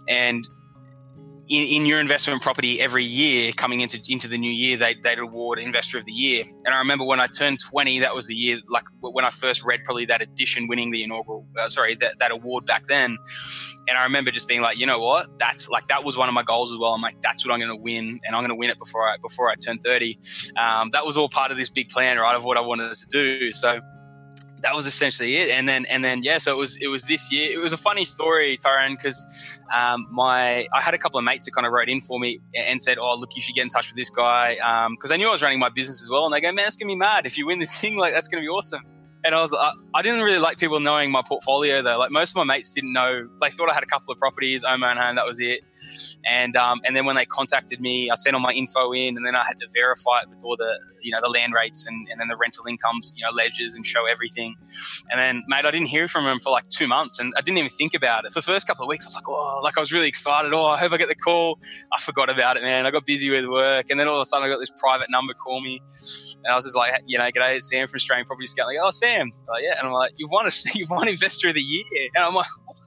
and 0.09 0.45
in, 1.47 1.65
in 1.65 1.85
your 1.85 1.99
investment 1.99 2.41
property 2.41 2.79
every 2.79 3.03
year 3.03 3.51
coming 3.51 3.81
into 3.81 3.99
into 4.07 4.27
the 4.27 4.37
new 4.37 4.51
year 4.51 4.77
they, 4.77 4.95
they'd 5.03 5.19
award 5.19 5.59
investor 5.59 5.97
of 5.97 6.05
the 6.05 6.11
year. 6.11 6.43
And 6.65 6.73
i 6.73 6.79
remember 6.79 7.03
when 7.03 7.19
i 7.19 7.27
turned 7.27 7.59
20 7.59 7.99
that 7.99 8.15
was 8.15 8.27
the 8.27 8.35
year 8.35 8.59
like 8.69 8.83
when 8.99 9.25
i 9.25 9.29
first 9.29 9.63
read 9.63 9.83
probably 9.83 10.05
that 10.05 10.21
edition 10.21 10.67
winning 10.67 10.91
the 10.91 11.03
inaugural 11.03 11.45
uh, 11.59 11.67
sorry 11.69 11.95
that, 11.95 12.19
that 12.19 12.31
award 12.31 12.65
back 12.65 12.87
then. 12.87 13.17
And 13.87 13.97
i 13.97 14.03
remember 14.03 14.31
just 14.31 14.47
being 14.47 14.61
like 14.61 14.77
you 14.77 14.85
know 14.85 14.99
what? 14.99 15.27
That's 15.39 15.69
like 15.69 15.87
that 15.87 16.03
was 16.03 16.17
one 16.17 16.29
of 16.29 16.33
my 16.33 16.43
goals 16.43 16.71
as 16.71 16.77
well. 16.77 16.93
I'm 16.93 17.01
like 17.01 17.21
that's 17.21 17.45
what 17.45 17.53
i'm 17.53 17.59
going 17.59 17.75
to 17.75 17.81
win 17.81 18.19
and 18.25 18.35
i'm 18.35 18.41
going 18.41 18.49
to 18.49 18.55
win 18.55 18.69
it 18.69 18.79
before 18.79 19.07
i 19.07 19.17
before 19.21 19.49
i 19.49 19.55
turn 19.55 19.77
30 19.79 20.17
um, 20.57 20.89
that 20.91 21.05
was 21.05 21.17
all 21.17 21.29
part 21.29 21.51
of 21.51 21.57
this 21.57 21.69
big 21.69 21.89
plan 21.89 22.17
right 22.17 22.35
of 22.35 22.45
what 22.45 22.57
i 22.57 22.61
wanted 22.61 22.93
to 22.93 23.05
do. 23.09 23.51
So 23.51 23.79
that 24.61 24.75
was 24.75 24.85
essentially 24.85 25.37
it. 25.37 25.49
And 25.49 25.67
then 25.67 25.85
and 25.85 26.03
then 26.03 26.23
yeah, 26.23 26.37
so 26.37 26.53
it 26.53 26.57
was 26.57 26.77
it 26.77 26.87
was 26.87 27.03
this 27.03 27.31
year. 27.31 27.51
It 27.51 27.61
was 27.61 27.73
a 27.73 27.77
funny 27.77 28.05
story, 28.05 28.57
Tyron, 28.57 28.91
because 28.91 29.63
um, 29.73 30.07
my 30.11 30.67
I 30.73 30.81
had 30.81 30.93
a 30.93 30.97
couple 30.97 31.17
of 31.17 31.23
mates 31.23 31.45
that 31.45 31.51
kind 31.51 31.65
of 31.65 31.73
wrote 31.73 31.89
in 31.89 32.01
for 32.01 32.19
me 32.19 32.39
and 32.55 32.81
said, 32.81 32.97
"Oh, 32.97 33.15
look, 33.15 33.35
you 33.35 33.41
should 33.41 33.55
get 33.55 33.63
in 33.63 33.69
touch 33.69 33.89
with 33.89 33.97
this 33.97 34.09
guy," 34.09 34.55
because 34.55 35.11
um, 35.11 35.13
I 35.13 35.17
knew 35.17 35.27
I 35.27 35.31
was 35.31 35.41
running 35.41 35.59
my 35.59 35.69
business 35.69 36.01
as 36.01 36.09
well. 36.09 36.25
And 36.25 36.33
they 36.33 36.41
go, 36.41 36.51
"Man, 36.51 36.67
it's 36.67 36.75
gonna 36.75 36.91
be 36.91 36.95
mad 36.95 37.25
if 37.25 37.37
you 37.37 37.47
win 37.47 37.59
this 37.59 37.77
thing. 37.77 37.97
Like 37.97 38.13
that's 38.13 38.27
gonna 38.27 38.41
be 38.41 38.49
awesome." 38.49 38.83
And 39.23 39.35
I 39.35 39.41
was, 39.41 39.53
I, 39.53 39.73
I, 39.93 40.01
didn't 40.01 40.23
really 40.23 40.39
like 40.39 40.57
people 40.57 40.79
knowing 40.79 41.11
my 41.11 41.21
portfolio 41.25 41.81
though. 41.81 41.97
Like 41.97 42.11
most 42.11 42.31
of 42.31 42.35
my 42.35 42.43
mates 42.43 42.71
didn't 42.71 42.93
know. 42.93 43.27
They 43.41 43.49
thought 43.49 43.69
I 43.69 43.73
had 43.73 43.83
a 43.83 43.87
couple 43.87 44.11
of 44.11 44.17
properties, 44.17 44.63
own 44.63 44.79
my 44.79 44.91
own 44.91 44.97
home, 44.97 45.15
that 45.15 45.25
was 45.25 45.39
it. 45.39 45.61
And 46.25 46.55
um, 46.55 46.81
and 46.85 46.95
then 46.95 47.05
when 47.05 47.15
they 47.15 47.25
contacted 47.25 47.81
me, 47.81 48.09
I 48.09 48.15
sent 48.15 48.35
all 48.35 48.41
my 48.41 48.51
info 48.51 48.91
in, 48.93 49.17
and 49.17 49.25
then 49.25 49.35
I 49.35 49.43
had 49.45 49.59
to 49.59 49.67
verify 49.73 50.21
it 50.21 50.29
with 50.29 50.43
all 50.43 50.55
the 50.55 50.79
you 51.01 51.11
know 51.11 51.19
the 51.21 51.29
land 51.29 51.53
rates 51.53 51.85
and, 51.87 52.07
and 52.09 52.19
then 52.19 52.27
the 52.27 52.37
rental 52.37 52.65
incomes, 52.67 53.13
you 53.15 53.23
know, 53.23 53.31
ledgers 53.31 53.75
and 53.75 53.85
show 53.85 54.05
everything. 54.05 54.55
And 55.09 55.19
then, 55.19 55.43
mate, 55.47 55.65
I 55.65 55.71
didn't 55.71 55.87
hear 55.87 56.07
from 56.07 56.25
him 56.25 56.39
for 56.39 56.51
like 56.51 56.67
two 56.69 56.87
months, 56.87 57.19
and 57.19 57.33
I 57.37 57.41
didn't 57.41 57.57
even 57.57 57.71
think 57.71 57.93
about 57.93 58.25
it. 58.25 58.31
For 58.31 58.39
the 58.39 58.45
first 58.45 58.67
couple 58.67 58.83
of 58.83 58.89
weeks, 58.89 59.05
I 59.05 59.07
was 59.07 59.15
like, 59.15 59.27
oh, 59.27 59.61
like 59.63 59.77
I 59.77 59.79
was 59.79 59.91
really 59.91 60.07
excited. 60.07 60.53
Oh, 60.53 60.65
I 60.65 60.77
hope 60.77 60.91
I 60.91 60.97
get 60.97 61.09
the 61.09 61.15
call. 61.15 61.59
I 61.91 61.99
forgot 61.99 62.29
about 62.29 62.57
it, 62.57 62.63
man. 62.63 62.85
I 62.85 62.91
got 62.91 63.05
busy 63.05 63.29
with 63.29 63.45
work, 63.45 63.89
and 63.89 63.99
then 63.99 64.07
all 64.07 64.15
of 64.15 64.21
a 64.21 64.25
sudden, 64.25 64.47
I 64.47 64.51
got 64.51 64.59
this 64.59 64.71
private 64.77 65.09
number 65.09 65.33
call 65.33 65.61
me, 65.61 65.81
and 66.43 66.51
I 66.51 66.55
was 66.55 66.65
just 66.65 66.77
like, 66.77 66.93
you 67.05 67.17
know, 67.17 67.25
g'day, 67.25 67.55
it's 67.55 67.69
Sam 67.69 67.87
from 67.87 67.95
Australian 67.95 68.25
Property 68.25 68.47
Scout. 68.47 68.67
Like, 68.67 68.77
oh, 68.81 68.91
Sam, 68.91 69.31
like, 69.49 69.63
yeah, 69.63 69.80
and 69.81 69.89
I'm 69.89 69.93
like, 69.93 70.11
you've 70.17 70.31
won 70.31 70.45
a, 70.47 70.51
you've 70.75 70.89
won 70.89 71.07
Investor 71.07 71.49
of 71.49 71.55
the 71.55 71.61
Year, 71.61 71.83
and 72.15 72.23
I'm 72.23 72.35
like, 72.35 72.47
what? 72.65 72.77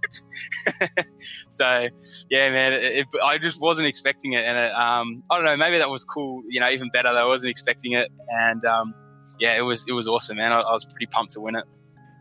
so 1.51 1.89
yeah, 2.31 2.51
man, 2.51 2.73
it, 2.73 2.83
it, 2.83 3.07
I 3.23 3.39
just 3.39 3.61
wasn't 3.61 3.89
expecting 3.89 4.35
it, 4.35 4.45
and 4.45 4.57
it, 4.57 4.75
um, 4.75 5.23
I 5.31 5.37
don't 5.37 5.45
know, 5.45 5.57
maybe 5.57 5.79
that 5.79 5.91
was 5.91 6.05
cool. 6.05 6.43
You 6.49 6.61
know, 6.61 6.71
even 6.71 6.91
better 6.91 7.13
that 7.13 7.23
I 7.23 7.27
wasn't 7.27 7.51
expecting 7.51 7.93
it, 7.93 8.11
and 8.29 8.65
um, 8.65 8.95
yeah, 9.39 9.57
it 9.57 9.63
was 9.63 9.85
it 9.89 9.93
was 9.93 10.07
awesome, 10.07 10.37
man. 10.37 10.53
I, 10.53 10.61
I 10.61 10.73
was 10.73 10.85
pretty 10.85 11.07
pumped 11.07 11.33
to 11.33 11.41
win 11.41 11.57
it. 11.57 11.65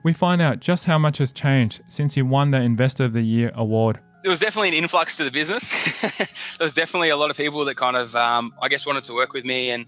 We 0.03 0.11
find 0.11 0.41
out 0.41 0.59
just 0.59 0.85
how 0.85 0.97
much 0.97 1.19
has 1.19 1.31
changed 1.31 1.81
since 1.87 2.17
you 2.17 2.25
won 2.25 2.51
the 2.51 2.61
Investor 2.61 3.05
of 3.05 3.13
the 3.13 3.21
Year 3.21 3.51
award 3.55 3.99
there 4.23 4.29
was 4.29 4.39
definitely 4.39 4.69
an 4.69 4.73
influx 4.73 5.17
to 5.17 5.25
the 5.25 5.31
business. 5.31 5.73
there 6.17 6.27
was 6.61 6.73
definitely 6.73 7.09
a 7.09 7.17
lot 7.17 7.29
of 7.29 7.35
people 7.35 7.65
that 7.65 7.75
kind 7.75 7.97
of, 7.97 8.15
um, 8.15 8.53
I 8.61 8.69
guess, 8.69 8.85
wanted 8.85 9.03
to 9.05 9.13
work 9.13 9.33
with 9.33 9.43
me 9.43 9.69
and 9.69 9.85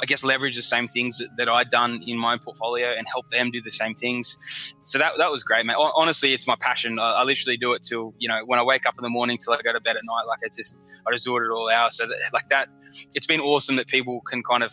I 0.00 0.06
guess 0.06 0.22
leverage 0.22 0.54
the 0.54 0.62
same 0.62 0.86
things 0.86 1.20
that 1.36 1.48
I'd 1.48 1.70
done 1.70 2.02
in 2.06 2.16
my 2.16 2.32
own 2.34 2.38
portfolio 2.38 2.94
and 2.96 3.04
help 3.08 3.28
them 3.28 3.50
do 3.50 3.60
the 3.60 3.72
same 3.72 3.94
things. 3.94 4.36
So 4.84 4.98
that, 4.98 5.14
that 5.18 5.30
was 5.30 5.42
great, 5.42 5.66
man. 5.66 5.74
Honestly, 5.76 6.32
it's 6.32 6.46
my 6.46 6.54
passion. 6.60 7.00
I, 7.00 7.14
I 7.14 7.22
literally 7.24 7.56
do 7.56 7.72
it 7.72 7.82
till, 7.82 8.14
you 8.18 8.28
know, 8.28 8.42
when 8.46 8.60
I 8.60 8.62
wake 8.62 8.86
up 8.86 8.94
in 8.96 9.02
the 9.02 9.10
morning 9.10 9.38
till 9.38 9.52
I 9.52 9.60
go 9.60 9.72
to 9.72 9.80
bed 9.80 9.96
at 9.96 10.02
night. 10.04 10.24
Like 10.28 10.38
it's 10.42 10.56
just, 10.56 10.80
I 11.06 11.10
just 11.10 11.24
do 11.24 11.36
it 11.36 11.44
at 11.44 11.50
all 11.50 11.68
hours. 11.68 11.96
So 11.96 12.06
that, 12.06 12.16
like 12.32 12.48
that, 12.50 12.68
it's 13.14 13.26
been 13.26 13.40
awesome 13.40 13.74
that 13.76 13.88
people 13.88 14.20
can 14.20 14.44
kind 14.44 14.62
of 14.62 14.72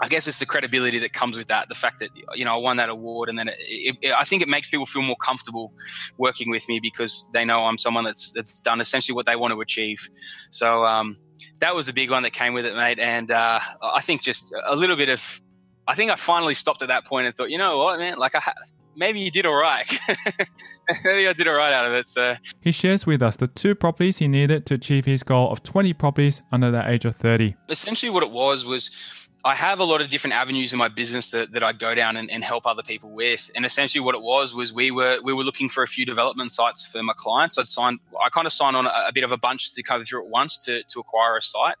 I 0.00 0.08
guess 0.08 0.26
it's 0.26 0.38
the 0.38 0.46
credibility 0.46 0.98
that 0.98 1.12
comes 1.12 1.36
with 1.36 1.48
that. 1.48 1.68
The 1.68 1.74
fact 1.74 2.00
that 2.00 2.10
you 2.34 2.44
know 2.44 2.54
I 2.54 2.58
won 2.58 2.76
that 2.76 2.88
award, 2.88 3.28
and 3.28 3.38
then 3.38 3.48
it, 3.48 3.56
it, 3.60 3.96
it, 4.02 4.12
I 4.12 4.24
think 4.24 4.42
it 4.42 4.48
makes 4.48 4.68
people 4.68 4.86
feel 4.86 5.02
more 5.02 5.16
comfortable 5.16 5.72
working 6.18 6.50
with 6.50 6.68
me 6.68 6.80
because 6.80 7.28
they 7.32 7.44
know 7.44 7.64
I'm 7.64 7.78
someone 7.78 8.04
that's 8.04 8.32
that's 8.32 8.60
done 8.60 8.80
essentially 8.80 9.14
what 9.14 9.26
they 9.26 9.36
want 9.36 9.54
to 9.54 9.60
achieve. 9.60 10.08
So 10.50 10.84
um, 10.84 11.18
that 11.60 11.74
was 11.74 11.86
the 11.86 11.92
big 11.92 12.10
one 12.10 12.22
that 12.24 12.32
came 12.32 12.54
with 12.54 12.66
it, 12.66 12.76
mate. 12.76 12.98
And 12.98 13.30
uh, 13.30 13.60
I 13.82 14.00
think 14.00 14.22
just 14.22 14.52
a 14.66 14.76
little 14.76 14.96
bit 14.96 15.08
of, 15.08 15.40
I 15.86 15.94
think 15.94 16.10
I 16.10 16.16
finally 16.16 16.54
stopped 16.54 16.82
at 16.82 16.88
that 16.88 17.06
point 17.06 17.26
and 17.26 17.34
thought, 17.34 17.50
you 17.50 17.58
know 17.58 17.78
what, 17.78 17.98
man, 17.98 18.18
like 18.18 18.34
I. 18.34 18.40
Ha- 18.40 18.54
maybe 18.98 19.20
you 19.20 19.30
did 19.30 19.44
all 19.44 19.54
right. 19.54 19.86
maybe 21.04 21.28
I 21.28 21.34
did 21.34 21.46
all 21.46 21.54
right 21.54 21.72
out 21.72 21.86
of 21.86 21.92
it. 21.92 22.08
So 22.08 22.36
he 22.60 22.72
shares 22.72 23.06
with 23.06 23.20
us 23.22 23.36
the 23.36 23.46
two 23.46 23.74
properties 23.74 24.18
he 24.18 24.26
needed 24.26 24.64
to 24.66 24.74
achieve 24.74 25.04
his 25.04 25.22
goal 25.22 25.52
of 25.52 25.62
20 25.62 25.92
properties 25.92 26.40
under 26.50 26.70
the 26.70 26.88
age 26.88 27.04
of 27.04 27.16
30. 27.16 27.54
Essentially, 27.68 28.08
what 28.08 28.22
it 28.22 28.30
was 28.30 28.64
was 28.64 29.28
I 29.46 29.54
have 29.54 29.78
a 29.78 29.84
lot 29.84 30.00
of 30.00 30.08
different 30.08 30.34
avenues 30.34 30.72
in 30.72 30.78
my 30.80 30.88
business 30.88 31.30
that, 31.30 31.52
that 31.52 31.62
I 31.62 31.72
go 31.72 31.94
down 31.94 32.16
and, 32.16 32.28
and, 32.32 32.42
help 32.42 32.66
other 32.66 32.82
people 32.82 33.10
with. 33.10 33.48
And 33.54 33.64
essentially, 33.64 34.02
what 34.02 34.16
it 34.16 34.20
was 34.20 34.56
was 34.56 34.72
we 34.72 34.90
were 34.90 35.20
we 35.22 35.32
were 35.32 35.44
looking 35.44 35.68
for 35.68 35.84
a 35.84 35.86
few 35.86 36.04
development 36.04 36.50
sites 36.50 36.84
for 36.84 37.00
my 37.04 37.12
clients. 37.16 37.56
I'd 37.56 37.68
sign 37.68 38.00
I 38.20 38.28
kind 38.30 38.48
of 38.48 38.52
sign 38.52 38.74
on 38.74 38.86
a, 38.86 39.04
a 39.08 39.12
bit 39.14 39.22
of 39.22 39.30
a 39.30 39.38
bunch 39.38 39.72
to 39.74 39.82
cover 39.84 40.02
through 40.02 40.24
at 40.24 40.28
once 40.28 40.58
to, 40.64 40.82
to 40.82 40.98
acquire 40.98 41.36
a 41.36 41.42
site 41.42 41.76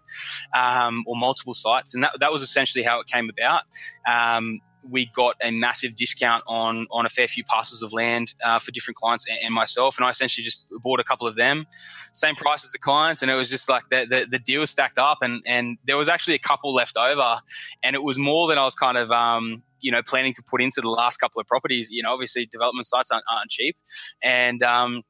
um, 0.54 1.02
or 1.08 1.16
multiple 1.16 1.54
sites, 1.54 1.92
and 1.92 2.04
that 2.04 2.12
that 2.20 2.30
was 2.30 2.40
essentially 2.40 2.84
how 2.84 3.00
it 3.00 3.08
came 3.08 3.28
about. 3.28 3.62
Um, 4.08 4.60
we 4.90 5.06
got 5.14 5.36
a 5.42 5.50
massive 5.50 5.96
discount 5.96 6.42
on 6.46 6.86
on 6.90 7.06
a 7.06 7.08
fair 7.08 7.28
few 7.28 7.44
parcels 7.44 7.82
of 7.82 7.92
land 7.92 8.34
uh, 8.44 8.58
for 8.58 8.70
different 8.72 8.96
clients 8.96 9.26
and, 9.28 9.38
and, 9.42 9.54
myself. 9.54 9.96
And 9.98 10.06
I 10.06 10.10
essentially 10.10 10.44
just 10.44 10.66
bought 10.82 11.00
a 11.00 11.04
couple 11.04 11.26
of 11.26 11.36
them, 11.36 11.66
same 12.12 12.34
price 12.34 12.64
as 12.64 12.72
the 12.72 12.78
clients, 12.78 13.22
and 13.22 13.30
it 13.30 13.34
was 13.34 13.50
just 13.50 13.68
like 13.68 13.84
the 13.90 14.06
the, 14.08 14.26
the 14.30 14.38
deal 14.38 14.66
stacked 14.66 14.98
up, 14.98 15.18
and 15.22 15.42
and 15.46 15.78
there 15.86 15.96
was 15.96 16.08
actually 16.08 16.34
a 16.34 16.38
couple 16.38 16.74
left 16.74 16.96
over, 16.96 17.40
and 17.82 17.94
it 17.94 18.02
was 18.02 18.18
more 18.18 18.48
than 18.48 18.58
I 18.58 18.64
was 18.64 18.74
kind 18.74 18.96
of. 18.98 19.10
Um, 19.10 19.62
you 19.78 19.92
know, 19.92 20.02
planning 20.02 20.32
to 20.32 20.42
put 20.42 20.60
into 20.60 20.80
the 20.80 20.88
last 20.88 21.18
couple 21.18 21.38
of 21.38 21.46
properties. 21.46 21.90
You 21.92 22.02
know, 22.02 22.12
obviously 22.12 22.46
development 22.46 22.86
sites 22.86 23.12
aren't, 23.12 23.24
aren't 23.30 23.50
cheap, 23.50 23.76
and 24.20 24.60
um, 24.62 25.02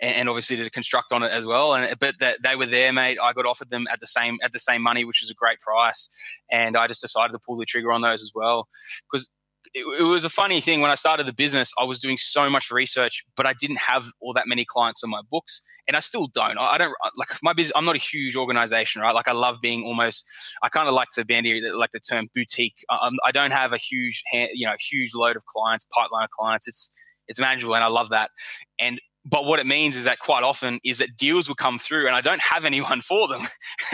and, 0.00 0.28
obviously 0.28 0.56
to 0.56 0.70
construct 0.70 1.12
on 1.12 1.22
it 1.22 1.32
as 1.32 1.46
well. 1.46 1.74
And 1.74 1.98
but 1.98 2.18
that 2.20 2.42
they 2.42 2.56
were 2.56 2.66
there, 2.66 2.92
mate. 2.92 3.18
I 3.22 3.32
got 3.32 3.46
offered 3.46 3.70
them 3.70 3.86
at 3.92 4.00
the 4.00 4.06
same 4.06 4.38
at 4.42 4.52
the 4.52 4.58
same 4.58 4.82
money, 4.82 5.04
which 5.04 5.20
was 5.22 5.30
a 5.30 5.34
great 5.34 5.60
price, 5.60 6.08
and 6.50 6.76
I 6.76 6.86
just 6.86 7.00
decided 7.00 7.32
to 7.32 7.38
pull 7.38 7.56
the 7.56 7.64
trigger 7.64 7.92
on 7.92 8.02
those 8.02 8.22
as 8.22 8.32
well 8.34 8.68
because 9.10 9.30
it, 9.74 9.84
it, 10.00 10.04
was 10.04 10.24
a 10.24 10.28
funny 10.28 10.60
thing 10.60 10.80
when 10.80 10.90
I 10.90 10.94
started 10.94 11.26
the 11.26 11.32
business. 11.32 11.72
I 11.78 11.84
was 11.84 11.98
doing 11.98 12.16
so 12.16 12.48
much 12.48 12.70
research, 12.70 13.24
but 13.36 13.46
I 13.46 13.54
didn't 13.58 13.78
have 13.78 14.06
all 14.20 14.32
that 14.34 14.46
many 14.46 14.64
clients 14.64 15.02
on 15.02 15.10
my 15.10 15.20
books, 15.30 15.62
and 15.88 15.96
I 15.96 16.00
still 16.00 16.28
don't. 16.32 16.58
I, 16.58 16.72
I 16.72 16.78
don't 16.78 16.94
like 17.16 17.28
my 17.42 17.52
business. 17.52 17.72
I'm 17.76 17.84
not 17.84 17.96
a 17.96 18.00
huge 18.00 18.36
organization, 18.36 19.02
right? 19.02 19.14
Like 19.14 19.28
I 19.28 19.32
love 19.32 19.58
being 19.60 19.84
almost. 19.84 20.24
I 20.62 20.68
kind 20.68 20.88
of 20.88 20.94
like 20.94 21.08
to 21.14 21.24
bandy 21.24 21.60
like 21.60 21.90
the 21.92 22.00
term 22.00 22.28
boutique. 22.34 22.76
I, 22.90 23.10
I 23.26 23.32
don't 23.32 23.52
have 23.52 23.72
a 23.72 23.78
huge, 23.78 24.22
hand, 24.32 24.50
you 24.54 24.66
know, 24.66 24.74
huge 24.78 25.14
load 25.14 25.36
of 25.36 25.44
clients, 25.46 25.86
pipeline 25.86 26.24
of 26.24 26.30
clients. 26.30 26.68
It's 26.68 26.96
it's 27.26 27.40
manageable, 27.40 27.74
and 27.74 27.84
I 27.84 27.88
love 27.88 28.10
that. 28.10 28.30
And 28.78 29.00
but 29.26 29.46
what 29.46 29.58
it 29.58 29.66
means 29.66 29.96
is 29.96 30.04
that 30.04 30.18
quite 30.18 30.42
often 30.42 30.78
is 30.84 30.98
that 30.98 31.16
deals 31.16 31.48
will 31.48 31.54
come 31.54 31.78
through 31.78 32.06
and 32.06 32.14
I 32.14 32.20
don't 32.20 32.40
have 32.40 32.64
anyone 32.64 33.00
for 33.00 33.26
them. 33.28 33.42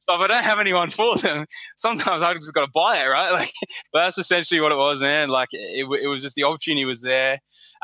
so 0.00 0.14
if 0.14 0.20
I 0.20 0.26
don't 0.26 0.44
have 0.44 0.58
anyone 0.58 0.90
for 0.90 1.16
them, 1.16 1.46
sometimes 1.76 2.22
I 2.22 2.34
just 2.34 2.52
got 2.52 2.62
to 2.62 2.70
buy 2.74 2.98
it, 2.98 3.06
right? 3.06 3.28
Like, 3.38 3.52
but 3.92 4.00
that's 4.00 4.18
essentially 4.18 4.60
what 4.60 4.72
it 4.72 4.76
was, 4.76 5.00
man. 5.00 5.28
Like 5.28 5.50
it, 5.52 5.86
it 6.02 6.08
was 6.08 6.22
just 6.22 6.34
the 6.34 6.42
opportunity 6.42 6.84
was 6.84 7.02
there. 7.02 7.34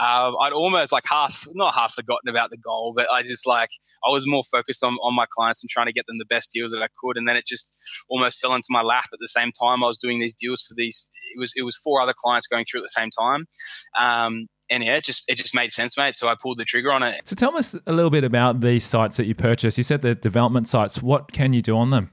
Um, 0.02 0.34
I'd 0.40 0.52
almost 0.52 0.90
like 0.90 1.04
half, 1.06 1.46
not 1.54 1.74
half 1.74 1.94
forgotten 1.94 2.28
about 2.28 2.50
the 2.50 2.56
goal, 2.56 2.92
but 2.96 3.06
I 3.12 3.22
just 3.22 3.46
like, 3.46 3.68
I 4.04 4.10
was 4.10 4.26
more 4.26 4.42
focused 4.42 4.82
on, 4.82 4.94
on 4.94 5.14
my 5.14 5.26
clients 5.30 5.62
and 5.62 5.70
trying 5.70 5.86
to 5.86 5.92
get 5.92 6.06
them 6.06 6.18
the 6.18 6.24
best 6.24 6.50
deals 6.52 6.72
that 6.72 6.82
I 6.82 6.88
could. 7.00 7.16
And 7.16 7.28
then 7.28 7.36
it 7.36 7.46
just 7.46 7.72
almost 8.08 8.40
fell 8.40 8.54
into 8.54 8.66
my 8.70 8.82
lap 8.82 9.04
at 9.12 9.20
the 9.20 9.28
same 9.28 9.52
time. 9.52 9.84
I 9.84 9.86
was 9.86 9.98
doing 9.98 10.18
these 10.18 10.34
deals 10.34 10.62
for 10.62 10.74
these, 10.74 11.08
it 11.36 11.38
was, 11.38 11.52
it 11.54 11.62
was 11.62 11.76
four 11.76 12.00
other 12.00 12.14
clients 12.16 12.48
going 12.48 12.64
through 12.64 12.80
at 12.80 12.84
the 12.84 13.00
same 13.00 13.10
time. 13.10 13.46
Um, 14.00 14.48
and 14.70 14.82
yeah, 14.84 14.96
it 14.96 15.04
just 15.04 15.28
it 15.28 15.36
just 15.36 15.54
made 15.54 15.72
sense, 15.72 15.96
mate. 15.96 16.16
So 16.16 16.28
I 16.28 16.34
pulled 16.40 16.58
the 16.58 16.64
trigger 16.64 16.92
on 16.92 17.02
it. 17.02 17.22
So 17.24 17.36
tell 17.36 17.56
us 17.56 17.76
a 17.86 17.92
little 17.92 18.10
bit 18.10 18.24
about 18.24 18.60
these 18.60 18.84
sites 18.84 19.16
that 19.16 19.26
you 19.26 19.34
purchased. 19.34 19.76
You 19.76 19.84
said 19.84 20.02
the 20.02 20.14
development 20.14 20.68
sites. 20.68 21.02
What 21.02 21.32
can 21.32 21.52
you 21.52 21.62
do 21.62 21.76
on 21.76 21.90
them? 21.90 22.10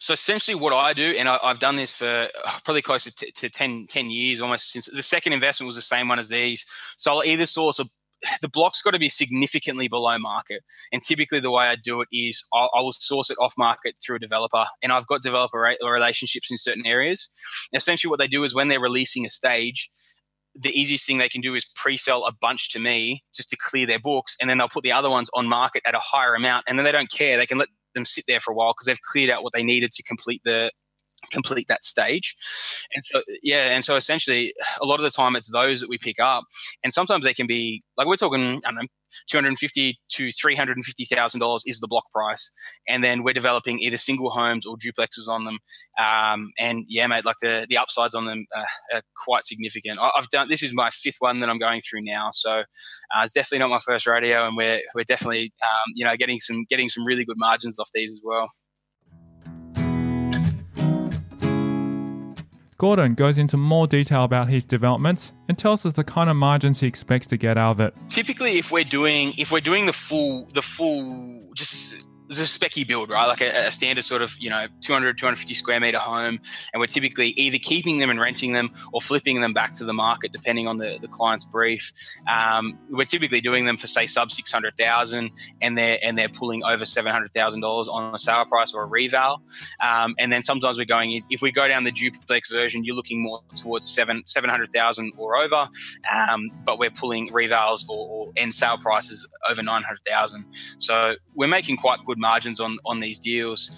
So 0.00 0.14
essentially, 0.14 0.54
what 0.54 0.72
I 0.72 0.92
do, 0.92 1.14
and 1.18 1.28
I, 1.28 1.38
have 1.42 1.58
done 1.58 1.76
this 1.76 1.92
for 1.92 2.28
uh, 2.44 2.50
probably 2.64 2.80
close 2.80 3.04
to, 3.04 3.14
t- 3.14 3.30
to 3.30 3.50
10, 3.50 3.86
10 3.90 4.10
years, 4.10 4.40
almost 4.40 4.70
since 4.70 4.86
the 4.86 5.02
second 5.02 5.34
investment 5.34 5.66
was 5.66 5.76
the 5.76 5.82
same 5.82 6.08
one 6.08 6.18
as 6.18 6.30
these. 6.30 6.64
So 6.96 7.12
I'll 7.12 7.24
either 7.24 7.44
source 7.44 7.78
a 7.78 7.84
the 8.40 8.48
block's 8.48 8.82
got 8.82 8.92
to 8.92 8.98
be 8.98 9.08
significantly 9.08 9.88
below 9.88 10.18
market. 10.18 10.62
And 10.92 11.02
typically, 11.02 11.40
the 11.40 11.50
way 11.50 11.66
I 11.66 11.76
do 11.76 12.00
it 12.00 12.08
is 12.12 12.46
I'll, 12.52 12.70
I 12.74 12.80
will 12.80 12.92
source 12.92 13.30
it 13.30 13.36
off 13.40 13.54
market 13.58 13.96
through 14.02 14.16
a 14.16 14.20
developer. 14.20 14.64
And 14.82 14.92
I've 14.92 15.06
got 15.06 15.22
developer 15.22 15.76
relationships 15.82 16.50
in 16.50 16.56
certain 16.56 16.86
areas. 16.86 17.28
Essentially, 17.72 18.10
what 18.10 18.18
they 18.18 18.28
do 18.28 18.44
is 18.44 18.54
when 18.54 18.68
they're 18.68 18.80
releasing 18.80 19.26
a 19.26 19.28
stage, 19.28 19.90
the 20.58 20.70
easiest 20.70 21.06
thing 21.06 21.18
they 21.18 21.28
can 21.28 21.40
do 21.40 21.54
is 21.54 21.64
pre-sell 21.74 22.24
a 22.24 22.32
bunch 22.32 22.70
to 22.70 22.78
me 22.78 23.22
just 23.34 23.50
to 23.50 23.56
clear 23.56 23.86
their 23.86 23.98
books 23.98 24.36
and 24.40 24.48
then 24.48 24.58
they'll 24.58 24.68
put 24.68 24.82
the 24.82 24.92
other 24.92 25.10
ones 25.10 25.30
on 25.34 25.46
market 25.46 25.82
at 25.86 25.94
a 25.94 26.00
higher 26.00 26.34
amount 26.34 26.64
and 26.66 26.78
then 26.78 26.84
they 26.84 26.92
don't 26.92 27.10
care 27.10 27.36
they 27.36 27.46
can 27.46 27.58
let 27.58 27.68
them 27.94 28.04
sit 28.04 28.24
there 28.26 28.40
for 28.40 28.52
a 28.52 28.54
while 28.54 28.72
because 28.72 28.86
they've 28.86 29.00
cleared 29.00 29.30
out 29.30 29.42
what 29.42 29.52
they 29.52 29.62
needed 29.62 29.92
to 29.92 30.02
complete 30.02 30.40
the 30.44 30.70
complete 31.30 31.66
that 31.68 31.84
stage. 31.84 32.36
And 32.94 33.04
so, 33.06 33.22
yeah, 33.42 33.70
and 33.74 33.84
so 33.84 33.96
essentially, 33.96 34.54
a 34.80 34.86
lot 34.86 35.00
of 35.00 35.04
the 35.04 35.10
time 35.10 35.36
it's 35.36 35.50
those 35.50 35.80
that 35.80 35.88
we 35.88 35.98
pick 35.98 36.20
up, 36.20 36.44
and 36.84 36.92
sometimes 36.92 37.24
they 37.24 37.34
can 37.34 37.46
be 37.46 37.82
like 37.96 38.06
we're 38.06 38.16
talking, 38.16 38.60
I 38.64 38.70
don't 38.70 38.76
know, 38.76 38.88
two 39.28 39.36
hundred 39.36 39.48
and 39.48 39.58
fifty 39.58 39.98
to 40.10 40.30
three 40.32 40.56
hundred 40.56 40.76
and 40.76 40.84
fifty 40.84 41.04
thousand 41.04 41.40
dollars 41.40 41.62
is 41.66 41.80
the 41.80 41.88
block 41.88 42.04
price, 42.14 42.52
and 42.88 43.02
then 43.02 43.22
we're 43.22 43.34
developing 43.34 43.78
either 43.80 43.96
single 43.96 44.30
homes 44.30 44.66
or 44.66 44.76
duplexes 44.76 45.28
on 45.28 45.44
them. 45.44 45.58
Um, 46.02 46.50
and 46.58 46.84
yeah, 46.88 47.06
mate, 47.06 47.24
like 47.24 47.36
the 47.42 47.66
the 47.68 47.78
upsides 47.78 48.14
on 48.14 48.26
them 48.26 48.46
uh, 48.54 48.64
are 48.94 49.02
quite 49.24 49.44
significant. 49.44 49.98
I've 50.00 50.28
done 50.30 50.48
this 50.48 50.62
is 50.62 50.72
my 50.74 50.90
fifth 50.90 51.16
one 51.20 51.40
that 51.40 51.50
I'm 51.50 51.58
going 51.58 51.80
through 51.88 52.02
now, 52.02 52.28
so 52.32 52.60
uh, 52.60 53.22
it's 53.22 53.32
definitely 53.32 53.60
not 53.60 53.70
my 53.70 53.80
first 53.80 54.06
radio, 54.06 54.46
and 54.46 54.56
we're 54.56 54.80
we're 54.94 55.04
definitely 55.04 55.52
um, 55.62 55.92
you 55.94 56.04
know 56.04 56.16
getting 56.16 56.38
some 56.38 56.64
getting 56.68 56.88
some 56.88 57.04
really 57.04 57.24
good 57.24 57.38
margins 57.38 57.78
off 57.78 57.90
these 57.94 58.10
as 58.10 58.22
well. 58.24 58.48
Gordon 62.78 63.14
goes 63.14 63.38
into 63.38 63.56
more 63.56 63.86
detail 63.86 64.24
about 64.24 64.48
his 64.48 64.64
developments 64.64 65.32
and 65.48 65.56
tells 65.56 65.86
us 65.86 65.94
the 65.94 66.04
kind 66.04 66.28
of 66.28 66.36
margins 66.36 66.80
he 66.80 66.86
expects 66.86 67.26
to 67.28 67.38
get 67.38 67.56
out 67.56 67.72
of 67.72 67.80
it. 67.80 67.94
Typically, 68.10 68.58
if 68.58 68.70
we're 68.70 68.84
doing 68.84 69.32
if 69.38 69.50
we're 69.50 69.60
doing 69.60 69.86
the 69.86 69.94
full 69.94 70.46
the 70.52 70.60
full 70.60 71.50
just 71.54 72.06
it's 72.28 72.40
a 72.40 72.58
specky 72.58 72.86
build, 72.86 73.10
right? 73.10 73.26
Like 73.26 73.40
a, 73.40 73.66
a, 73.66 73.72
standard 73.72 74.04
sort 74.04 74.22
of, 74.22 74.36
you 74.38 74.50
know, 74.50 74.66
200, 74.80 75.18
250 75.18 75.54
square 75.54 75.80
meter 75.80 75.98
home. 75.98 76.40
And 76.72 76.80
we're 76.80 76.86
typically 76.86 77.28
either 77.30 77.58
keeping 77.58 77.98
them 77.98 78.10
and 78.10 78.20
renting 78.20 78.52
them 78.52 78.70
or 78.92 79.00
flipping 79.00 79.40
them 79.40 79.52
back 79.52 79.74
to 79.74 79.84
the 79.84 79.92
market, 79.92 80.32
depending 80.32 80.66
on 80.66 80.78
the, 80.78 80.98
the 81.00 81.08
client's 81.08 81.44
brief. 81.44 81.92
Um, 82.30 82.78
we're 82.90 83.04
typically 83.04 83.40
doing 83.40 83.66
them 83.66 83.76
for 83.76 83.86
say 83.86 84.06
sub 84.06 84.30
600,000 84.30 85.30
and 85.62 85.78
they're, 85.78 85.98
and 86.02 86.18
they're 86.18 86.28
pulling 86.28 86.64
over 86.64 86.84
$700,000 86.84 87.88
on 87.88 88.14
a 88.14 88.18
sale 88.18 88.44
price 88.46 88.72
or 88.74 88.82
a 88.82 88.86
reval. 88.86 89.42
Um, 89.80 90.14
and 90.18 90.32
then 90.32 90.42
sometimes 90.42 90.78
we're 90.78 90.84
going, 90.84 91.22
if 91.30 91.42
we 91.42 91.52
go 91.52 91.68
down 91.68 91.84
the 91.84 91.92
duplex 91.92 92.50
version, 92.50 92.84
you're 92.84 92.96
looking 92.96 93.22
more 93.22 93.42
towards 93.56 93.88
seven, 93.88 94.22
700,000 94.26 95.12
or 95.16 95.36
over. 95.36 95.68
Um, 96.12 96.50
but 96.64 96.78
we're 96.78 96.90
pulling 96.90 97.28
revals 97.28 97.88
or, 97.88 98.08
or 98.08 98.32
end 98.36 98.54
sale 98.54 98.78
prices 98.78 99.28
over 99.48 99.62
900,000. 99.62 100.46
So 100.78 101.12
we're 101.34 101.48
making 101.48 101.76
quite 101.76 102.04
good 102.04 102.15
good 102.16 102.20
margins 102.20 102.60
on 102.60 102.78
on 102.84 103.00
these 103.00 103.18
deals. 103.18 103.76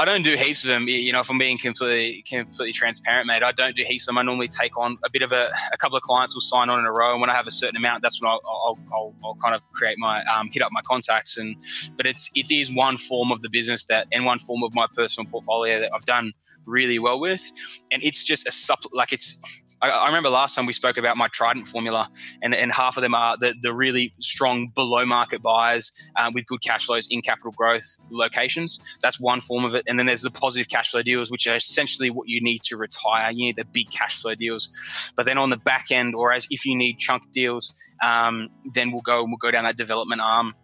I 0.00 0.04
don't 0.04 0.22
do 0.22 0.36
heaps 0.36 0.62
of 0.62 0.68
them. 0.68 0.86
You 0.86 1.12
know, 1.12 1.20
if 1.20 1.28
I'm 1.28 1.38
being 1.38 1.58
completely 1.58 2.22
completely 2.22 2.72
transparent, 2.72 3.26
mate, 3.26 3.42
I 3.42 3.50
don't 3.50 3.74
do 3.74 3.82
heaps 3.84 4.04
of 4.04 4.08
them. 4.08 4.18
I 4.18 4.22
normally 4.22 4.46
take 4.46 4.78
on 4.78 4.96
a 5.04 5.10
bit 5.10 5.22
of 5.22 5.32
a, 5.32 5.48
a 5.72 5.76
couple 5.76 5.96
of 5.96 6.02
clients 6.02 6.36
will 6.36 6.40
sign 6.40 6.70
on 6.70 6.78
in 6.78 6.84
a 6.84 6.92
row, 6.92 7.12
and 7.12 7.20
when 7.20 7.30
I 7.30 7.34
have 7.34 7.48
a 7.48 7.50
certain 7.50 7.76
amount, 7.76 8.02
that's 8.02 8.20
when 8.20 8.30
I'll, 8.30 8.40
I'll, 8.46 8.78
I'll, 8.92 9.14
I'll 9.24 9.34
kind 9.42 9.56
of 9.56 9.62
create 9.72 9.98
my 9.98 10.22
um, 10.24 10.50
hit 10.52 10.62
up 10.62 10.70
my 10.70 10.82
contacts. 10.82 11.36
And 11.36 11.56
but 11.96 12.06
it's 12.06 12.30
it 12.34 12.52
is 12.52 12.72
one 12.72 12.96
form 12.96 13.32
of 13.32 13.42
the 13.42 13.50
business 13.50 13.86
that 13.86 14.06
and 14.12 14.24
one 14.24 14.38
form 14.38 14.62
of 14.62 14.72
my 14.74 14.86
personal 14.94 15.28
portfolio 15.28 15.80
that 15.80 15.90
I've 15.92 16.04
done 16.04 16.32
really 16.64 17.00
well 17.00 17.18
with, 17.18 17.42
and 17.90 18.00
it's 18.02 18.22
just 18.22 18.46
a 18.46 18.50
supp 18.50 18.86
like 18.92 19.12
it's 19.12 19.42
I, 19.80 19.90
I, 19.90 20.06
remember 20.06 20.28
last 20.28 20.54
time 20.54 20.66
we 20.66 20.72
spoke 20.72 20.96
about 20.96 21.16
my 21.16 21.28
Trident 21.28 21.68
formula, 21.68 22.10
and, 22.42 22.54
and 22.54 22.72
half 22.72 22.96
of 22.96 23.02
them 23.02 23.14
are 23.14 23.36
the, 23.36 23.54
the 23.60 23.72
really 23.72 24.12
strong 24.20 24.68
below 24.74 25.04
market 25.04 25.42
buyers 25.42 25.92
um, 26.16 26.32
with 26.34 26.46
good 26.46 26.62
cash 26.62 26.86
flows 26.86 27.06
in 27.10 27.22
capital 27.22 27.52
growth 27.52 27.98
locations. 28.10 28.78
That's 29.02 29.20
one 29.20 29.40
form 29.40 29.64
of 29.64 29.74
it. 29.74 29.84
And 29.86 29.98
then 29.98 30.06
there's 30.06 30.22
the 30.22 30.30
positive 30.30 30.68
cash 30.68 30.90
flow 30.90 31.02
deals, 31.02 31.30
which 31.30 31.46
are 31.46 31.56
essentially 31.56 32.10
what 32.10 32.28
you 32.28 32.40
need 32.40 32.62
to 32.64 32.76
retire. 32.76 33.30
You 33.30 33.46
need 33.46 33.56
the 33.56 33.64
big 33.64 33.90
cash 33.90 34.20
flow 34.20 34.34
deals. 34.34 35.12
But 35.16 35.26
then 35.26 35.38
on 35.38 35.50
the 35.50 35.56
back 35.56 35.90
end, 35.90 36.14
or 36.14 36.32
as 36.32 36.46
if 36.50 36.64
you 36.64 36.76
need 36.76 36.98
chunk 36.98 37.30
deals, 37.32 37.72
um, 38.02 38.48
then 38.74 38.90
we'll 38.90 39.02
go 39.02 39.24
we'll 39.24 39.36
go 39.36 39.50
down 39.50 39.64
that 39.64 39.76
development 39.76 40.20
arm 40.20 40.54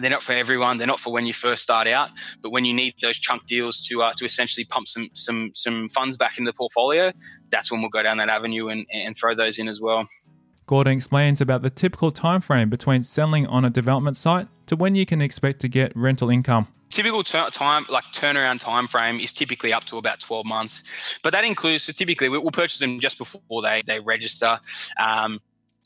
they're 0.00 0.10
not 0.10 0.22
for 0.22 0.32
everyone. 0.32 0.78
They're 0.78 0.86
not 0.86 1.00
for 1.00 1.12
when 1.12 1.26
you 1.26 1.32
first 1.32 1.62
start 1.62 1.86
out, 1.88 2.10
but 2.42 2.50
when 2.50 2.64
you 2.64 2.74
need 2.74 2.94
those 3.02 3.18
chunk 3.18 3.46
deals 3.46 3.80
to 3.86 4.02
uh, 4.02 4.12
to 4.16 4.24
essentially 4.24 4.64
pump 4.64 4.88
some 4.88 5.08
some 5.14 5.50
some 5.54 5.88
funds 5.88 6.16
back 6.16 6.38
into 6.38 6.50
the 6.50 6.56
portfolio, 6.56 7.12
that's 7.50 7.70
when 7.70 7.80
we'll 7.80 7.90
go 7.90 8.02
down 8.02 8.18
that 8.18 8.28
avenue 8.28 8.68
and, 8.68 8.86
and 8.92 9.16
throw 9.16 9.34
those 9.34 9.58
in 9.58 9.68
as 9.68 9.80
well. 9.80 10.06
Gordon 10.66 10.92
explains 10.92 11.40
about 11.40 11.62
the 11.62 11.70
typical 11.70 12.10
time 12.10 12.42
frame 12.42 12.68
between 12.68 13.02
selling 13.02 13.46
on 13.46 13.64
a 13.64 13.70
development 13.70 14.18
site 14.18 14.48
to 14.66 14.76
when 14.76 14.94
you 14.94 15.06
can 15.06 15.22
expect 15.22 15.60
to 15.60 15.68
get 15.68 15.96
rental 15.96 16.28
income. 16.28 16.68
Typical 16.90 17.24
ter- 17.24 17.48
time, 17.50 17.86
like 17.88 18.04
turnaround 18.14 18.60
time 18.60 18.86
frame, 18.86 19.18
is 19.18 19.32
typically 19.32 19.72
up 19.72 19.84
to 19.84 19.96
about 19.96 20.20
12 20.20 20.44
months, 20.44 21.18
but 21.22 21.32
that 21.32 21.44
includes. 21.44 21.84
So 21.84 21.92
typically, 21.92 22.28
we'll 22.28 22.50
purchase 22.50 22.78
them 22.78 23.00
just 23.00 23.18
before 23.18 23.62
they 23.62 23.82
they 23.86 23.98
register. 23.98 24.60
Um, 25.02 25.40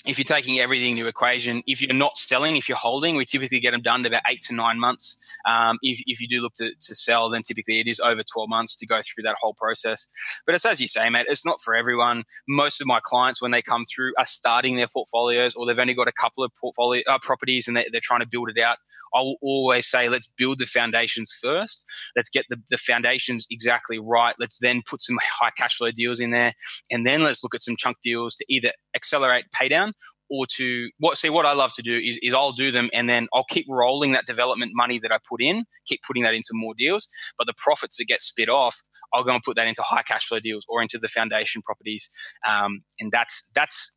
if 0.05 0.19
you're 0.19 0.25
taking 0.25 0.59
everything 0.59 0.93
into 0.93 1.07
equation, 1.07 1.63
if 1.67 1.81
you're 1.81 1.95
not 1.95 2.17
selling, 2.17 2.57
if 2.57 2.69
you're 2.69 2.79
holding, 2.79 3.15
we 3.15 3.25
typically 3.25 3.61
get 3.61 3.71
them 3.71 3.83
done 3.83 4.01
in 4.01 4.07
about 4.07 4.23
eight 4.29 4.41
to 4.43 4.55
nine 4.55 4.81
months. 4.81 5.17
Um, 5.47 5.79
if, 5.83 6.01
if 6.07 6.21
you 6.21 6.27
do 6.27 6.41
look 6.41 6.55
to, 6.55 6.73
to 6.81 6.95
sell, 6.95 7.31
then 7.31 7.43
typically 7.43 7.79
it 7.79 7.87
is 7.87 8.01
over 8.01 8.23
12 8.23 8.49
months 8.49 8.75
to 8.77 8.87
go 8.87 9.01
through 9.03 9.23
that 9.23 9.37
whole 9.41 9.55
process. 9.55 10.09
But 10.45 10.55
it's 10.57 10.65
as 10.65 10.81
you 10.81 10.89
say, 10.89 11.09
mate, 11.09 11.27
it's 11.29 11.47
not 11.47 11.61
for 11.63 11.77
everyone. 11.77 12.25
Most 12.49 12.81
of 12.81 12.87
my 12.87 13.01
clients, 13.05 13.41
when 13.41 13.53
they 13.53 13.63
come 13.63 13.85
through, 13.85 14.13
are 14.19 14.25
starting 14.25 14.77
their 14.77 14.89
portfolios 14.89 15.55
or 15.55 15.67
they've 15.67 15.79
only 15.79 15.95
got 15.95 16.09
a 16.09 16.13
couple 16.13 16.43
of 16.43 16.51
portfolio 16.61 17.03
uh, 17.09 17.19
properties 17.21 17.69
and 17.69 17.77
they, 17.77 17.87
they're 17.93 18.01
trying 18.03 18.21
to 18.21 18.29
build 18.29 18.51
it 18.51 18.61
out. 18.61 18.79
I 19.15 19.21
will 19.21 19.37
always 19.41 19.87
say, 19.87 20.09
let's 20.09 20.27
build 20.27 20.59
the 20.59 20.67
foundations 20.67 21.33
first. 21.41 21.85
Let's 22.17 22.31
get 22.31 22.47
the, 22.49 22.61
the 22.71 22.79
foundations 22.79 23.47
exactly 23.51 23.99
right. 24.01 24.35
Let's 24.39 24.59
then 24.59 24.83
put 24.85 25.03
some 25.03 25.19
high 25.41 25.51
cash 25.57 25.77
flow 25.77 25.91
deals 25.93 26.19
in 26.19 26.31
there. 26.31 26.55
And 26.91 27.07
then 27.07 27.23
let's 27.23 27.43
look 27.45 27.55
at 27.55 27.63
some 27.63 27.77
chunk 27.77 27.99
deals 28.03 28.35
to 28.37 28.45
either 28.49 28.73
accelerate 28.95 29.45
pay 29.53 29.69
down 29.69 29.92
or 30.33 30.47
to 30.47 30.91
what 30.99 31.19
see 31.19 31.29
what 31.29 31.45
I 31.45 31.53
love 31.53 31.75
to 31.75 31.83
do 31.83 31.99
is, 31.99 32.19
is 32.23 32.33
I'll 32.33 32.53
do 32.53 32.73
them 32.73 32.89
and 32.95 33.07
then 33.07 33.29
I'll 33.35 33.45
keep 33.45 33.67
rolling 33.69 34.13
that 34.13 34.25
development 34.25 34.73
money 34.75 34.99
that 35.01 35.13
I 35.13 35.19
put 35.29 35.43
in, 35.43 35.67
keep 35.87 36.01
putting 36.07 36.23
that 36.23 36.33
into 36.33 36.51
more 36.55 36.73
deals. 36.77 37.07
But 37.37 37.47
the 37.47 37.55
profits 37.63 37.99
that 37.99 38.07
get 38.07 38.23
spit 38.23 38.49
off, 38.49 38.83
I'll 39.13 39.25
go 39.25 39.35
and 39.35 39.43
put 39.43 39.57
that 39.57 39.69
into 39.69 39.83
high 39.83 40.03
cash 40.03 40.27
flow 40.27 40.41
deals 40.41 40.65
or 40.69 40.81
into 40.81 40.99
the 40.99 41.09
foundation 41.09 41.61
properties. 41.61 42.09
Um, 42.49 42.83
and 42.99 43.13
that's 43.13 43.51
that's 43.55 43.95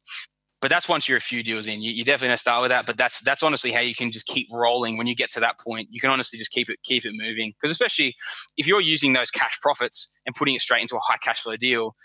but 0.61 0.69
that's 0.69 0.89
once 0.89 1.07
you're 1.07 1.17
a 1.17 1.21
few 1.21 1.43
deals 1.43 1.67
in. 1.67 1.81
You, 1.81 1.91
you 1.91 2.03
definitely 2.03 2.29
gonna 2.29 2.37
start 2.37 2.61
with 2.63 2.71
that. 2.71 2.85
But 2.85 2.97
that's 2.97 3.21
that's 3.21 3.43
honestly 3.43 3.71
how 3.71 3.81
you 3.81 3.95
can 3.95 4.11
just 4.11 4.25
keep 4.25 4.47
rolling. 4.51 4.97
When 4.97 5.07
you 5.07 5.15
get 5.15 5.29
to 5.31 5.39
that 5.41 5.59
point, 5.59 5.89
you 5.91 6.01
can 6.01 6.09
honestly 6.09 6.39
just 6.39 6.51
keep 6.51 6.69
it 6.69 6.79
keep 6.83 7.05
it 7.05 7.13
moving. 7.15 7.53
Because 7.53 7.71
especially 7.71 8.15
if 8.57 8.67
you're 8.67 8.81
using 8.81 9.13
those 9.13 9.31
cash 9.31 9.59
profits 9.61 10.11
and 10.25 10.35
putting 10.35 10.55
it 10.55 10.61
straight 10.61 10.81
into 10.81 10.95
a 10.95 10.99
high 10.99 11.17
cash 11.23 11.41
flow 11.41 11.55
deal, 11.55 11.95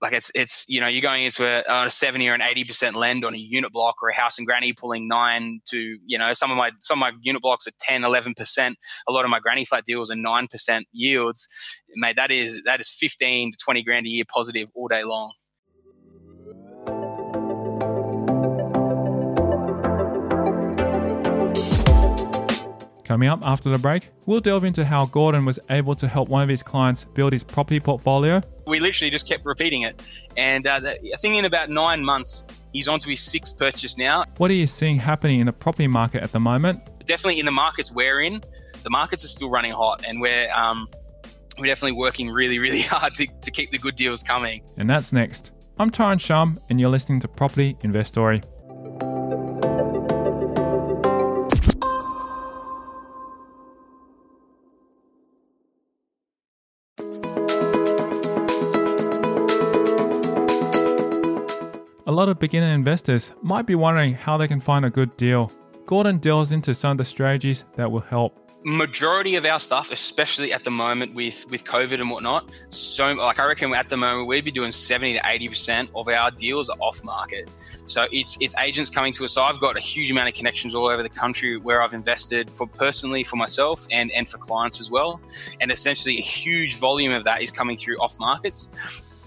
like 0.00 0.12
it's 0.12 0.30
it's 0.34 0.64
you 0.68 0.80
know 0.80 0.86
you're 0.86 1.02
going 1.02 1.24
into 1.24 1.44
a, 1.44 1.86
a 1.86 1.90
70 1.90 2.28
or 2.28 2.34
an 2.34 2.42
80 2.42 2.64
percent 2.64 2.96
lend 2.96 3.24
on 3.24 3.34
a 3.34 3.38
unit 3.38 3.72
block 3.72 3.96
or 4.02 4.08
a 4.08 4.14
house 4.14 4.38
and 4.38 4.46
granny 4.46 4.72
pulling 4.72 5.08
nine 5.08 5.60
to 5.70 5.98
you 6.06 6.18
know 6.18 6.32
some 6.32 6.50
of 6.50 6.56
my 6.56 6.70
some 6.80 6.98
of 6.98 7.00
my 7.00 7.12
unit 7.22 7.42
blocks 7.42 7.66
are 7.66 7.72
10 7.80 8.04
11 8.04 8.34
percent. 8.34 8.78
A 9.08 9.12
lot 9.12 9.24
of 9.24 9.30
my 9.30 9.40
granny 9.40 9.64
flat 9.64 9.84
deals 9.84 10.10
are 10.10 10.16
9 10.16 10.46
percent 10.48 10.86
yields. 10.92 11.48
Mate 11.96 12.16
that 12.16 12.30
is 12.30 12.62
that 12.64 12.80
is 12.80 12.88
15 12.88 13.52
to 13.52 13.58
20 13.62 13.82
grand 13.82 14.06
a 14.06 14.10
year 14.10 14.24
positive 14.28 14.68
all 14.74 14.88
day 14.88 15.04
long 15.04 15.32
Coming 23.08 23.30
up 23.30 23.40
after 23.42 23.70
the 23.70 23.78
break, 23.78 24.10
we'll 24.26 24.40
delve 24.40 24.64
into 24.64 24.84
how 24.84 25.06
Gordon 25.06 25.46
was 25.46 25.58
able 25.70 25.94
to 25.94 26.06
help 26.06 26.28
one 26.28 26.42
of 26.42 26.48
his 26.50 26.62
clients 26.62 27.04
build 27.04 27.32
his 27.32 27.42
property 27.42 27.80
portfolio. 27.80 28.42
We 28.66 28.80
literally 28.80 29.10
just 29.10 29.26
kept 29.26 29.46
repeating 29.46 29.80
it. 29.80 30.02
And 30.36 30.66
uh, 30.66 30.82
I 30.84 31.16
think 31.18 31.36
in 31.36 31.46
about 31.46 31.70
nine 31.70 32.04
months, 32.04 32.46
he's 32.74 32.86
on 32.86 33.00
to 33.00 33.08
his 33.08 33.22
sixth 33.22 33.58
purchase 33.58 33.96
now. 33.96 34.24
What 34.36 34.50
are 34.50 34.54
you 34.54 34.66
seeing 34.66 34.98
happening 34.98 35.40
in 35.40 35.46
the 35.46 35.54
property 35.54 35.86
market 35.86 36.22
at 36.22 36.32
the 36.32 36.38
moment? 36.38 36.82
Definitely 37.06 37.40
in 37.40 37.46
the 37.46 37.50
markets 37.50 37.90
we're 37.90 38.20
in, 38.20 38.42
the 38.82 38.90
markets 38.90 39.24
are 39.24 39.28
still 39.28 39.48
running 39.48 39.72
hot, 39.72 40.04
and 40.06 40.20
we're, 40.20 40.52
um, 40.52 40.86
we're 41.58 41.64
definitely 41.64 41.96
working 41.96 42.28
really, 42.30 42.58
really 42.58 42.82
hard 42.92 43.14
to, 43.14 43.26
to 43.26 43.50
keep 43.50 43.70
the 43.70 43.78
good 43.78 43.96
deals 43.96 44.22
coming. 44.22 44.60
And 44.76 44.90
that's 44.90 45.14
next. 45.14 45.52
I'm 45.78 45.90
Tyron 45.90 46.20
Shum, 46.20 46.58
and 46.68 46.78
you're 46.78 46.90
listening 46.90 47.20
to 47.20 47.28
Property 47.28 47.74
Investory. 47.80 48.42
Lot 62.18 62.28
of 62.28 62.40
beginner 62.40 62.74
investors 62.74 63.30
might 63.42 63.64
be 63.64 63.76
wondering 63.76 64.12
how 64.12 64.36
they 64.36 64.48
can 64.48 64.60
find 64.60 64.84
a 64.84 64.90
good 64.90 65.16
deal. 65.16 65.52
Gordon 65.86 66.18
delves 66.18 66.50
into 66.50 66.74
some 66.74 66.92
of 66.92 66.98
the 66.98 67.04
strategies 67.04 67.64
that 67.74 67.88
will 67.88 68.00
help. 68.00 68.36
Majority 68.64 69.36
of 69.36 69.44
our 69.44 69.60
stuff, 69.60 69.92
especially 69.92 70.52
at 70.52 70.64
the 70.64 70.70
moment 70.70 71.14
with 71.14 71.48
with 71.48 71.62
COVID 71.62 72.00
and 72.00 72.10
whatnot, 72.10 72.50
so 72.68 73.12
like 73.14 73.38
I 73.38 73.46
reckon 73.46 73.72
at 73.72 73.88
the 73.88 73.96
moment 73.96 74.26
we'd 74.26 74.44
be 74.44 74.50
doing 74.50 74.72
seventy 74.72 75.12
to 75.12 75.22
eighty 75.26 75.46
percent 75.46 75.90
of 75.94 76.08
our 76.08 76.32
deals 76.32 76.68
are 76.68 76.76
off 76.80 77.04
market. 77.04 77.48
So 77.86 78.08
it's 78.10 78.36
it's 78.40 78.56
agents 78.58 78.90
coming 78.90 79.12
to 79.12 79.24
us. 79.24 79.32
So 79.32 79.44
I've 79.44 79.60
got 79.60 79.76
a 79.76 79.80
huge 79.80 80.10
amount 80.10 80.28
of 80.28 80.34
connections 80.34 80.74
all 80.74 80.88
over 80.88 81.04
the 81.04 81.08
country 81.08 81.56
where 81.56 81.82
I've 81.82 81.94
invested 81.94 82.50
for 82.50 82.66
personally 82.66 83.22
for 83.22 83.36
myself 83.36 83.86
and 83.92 84.10
and 84.10 84.28
for 84.28 84.38
clients 84.38 84.80
as 84.80 84.90
well. 84.90 85.20
And 85.60 85.70
essentially 85.70 86.18
a 86.18 86.22
huge 86.22 86.78
volume 86.78 87.12
of 87.12 87.22
that 87.24 87.42
is 87.42 87.52
coming 87.52 87.76
through 87.76 87.98
off 87.98 88.18
markets. 88.18 88.70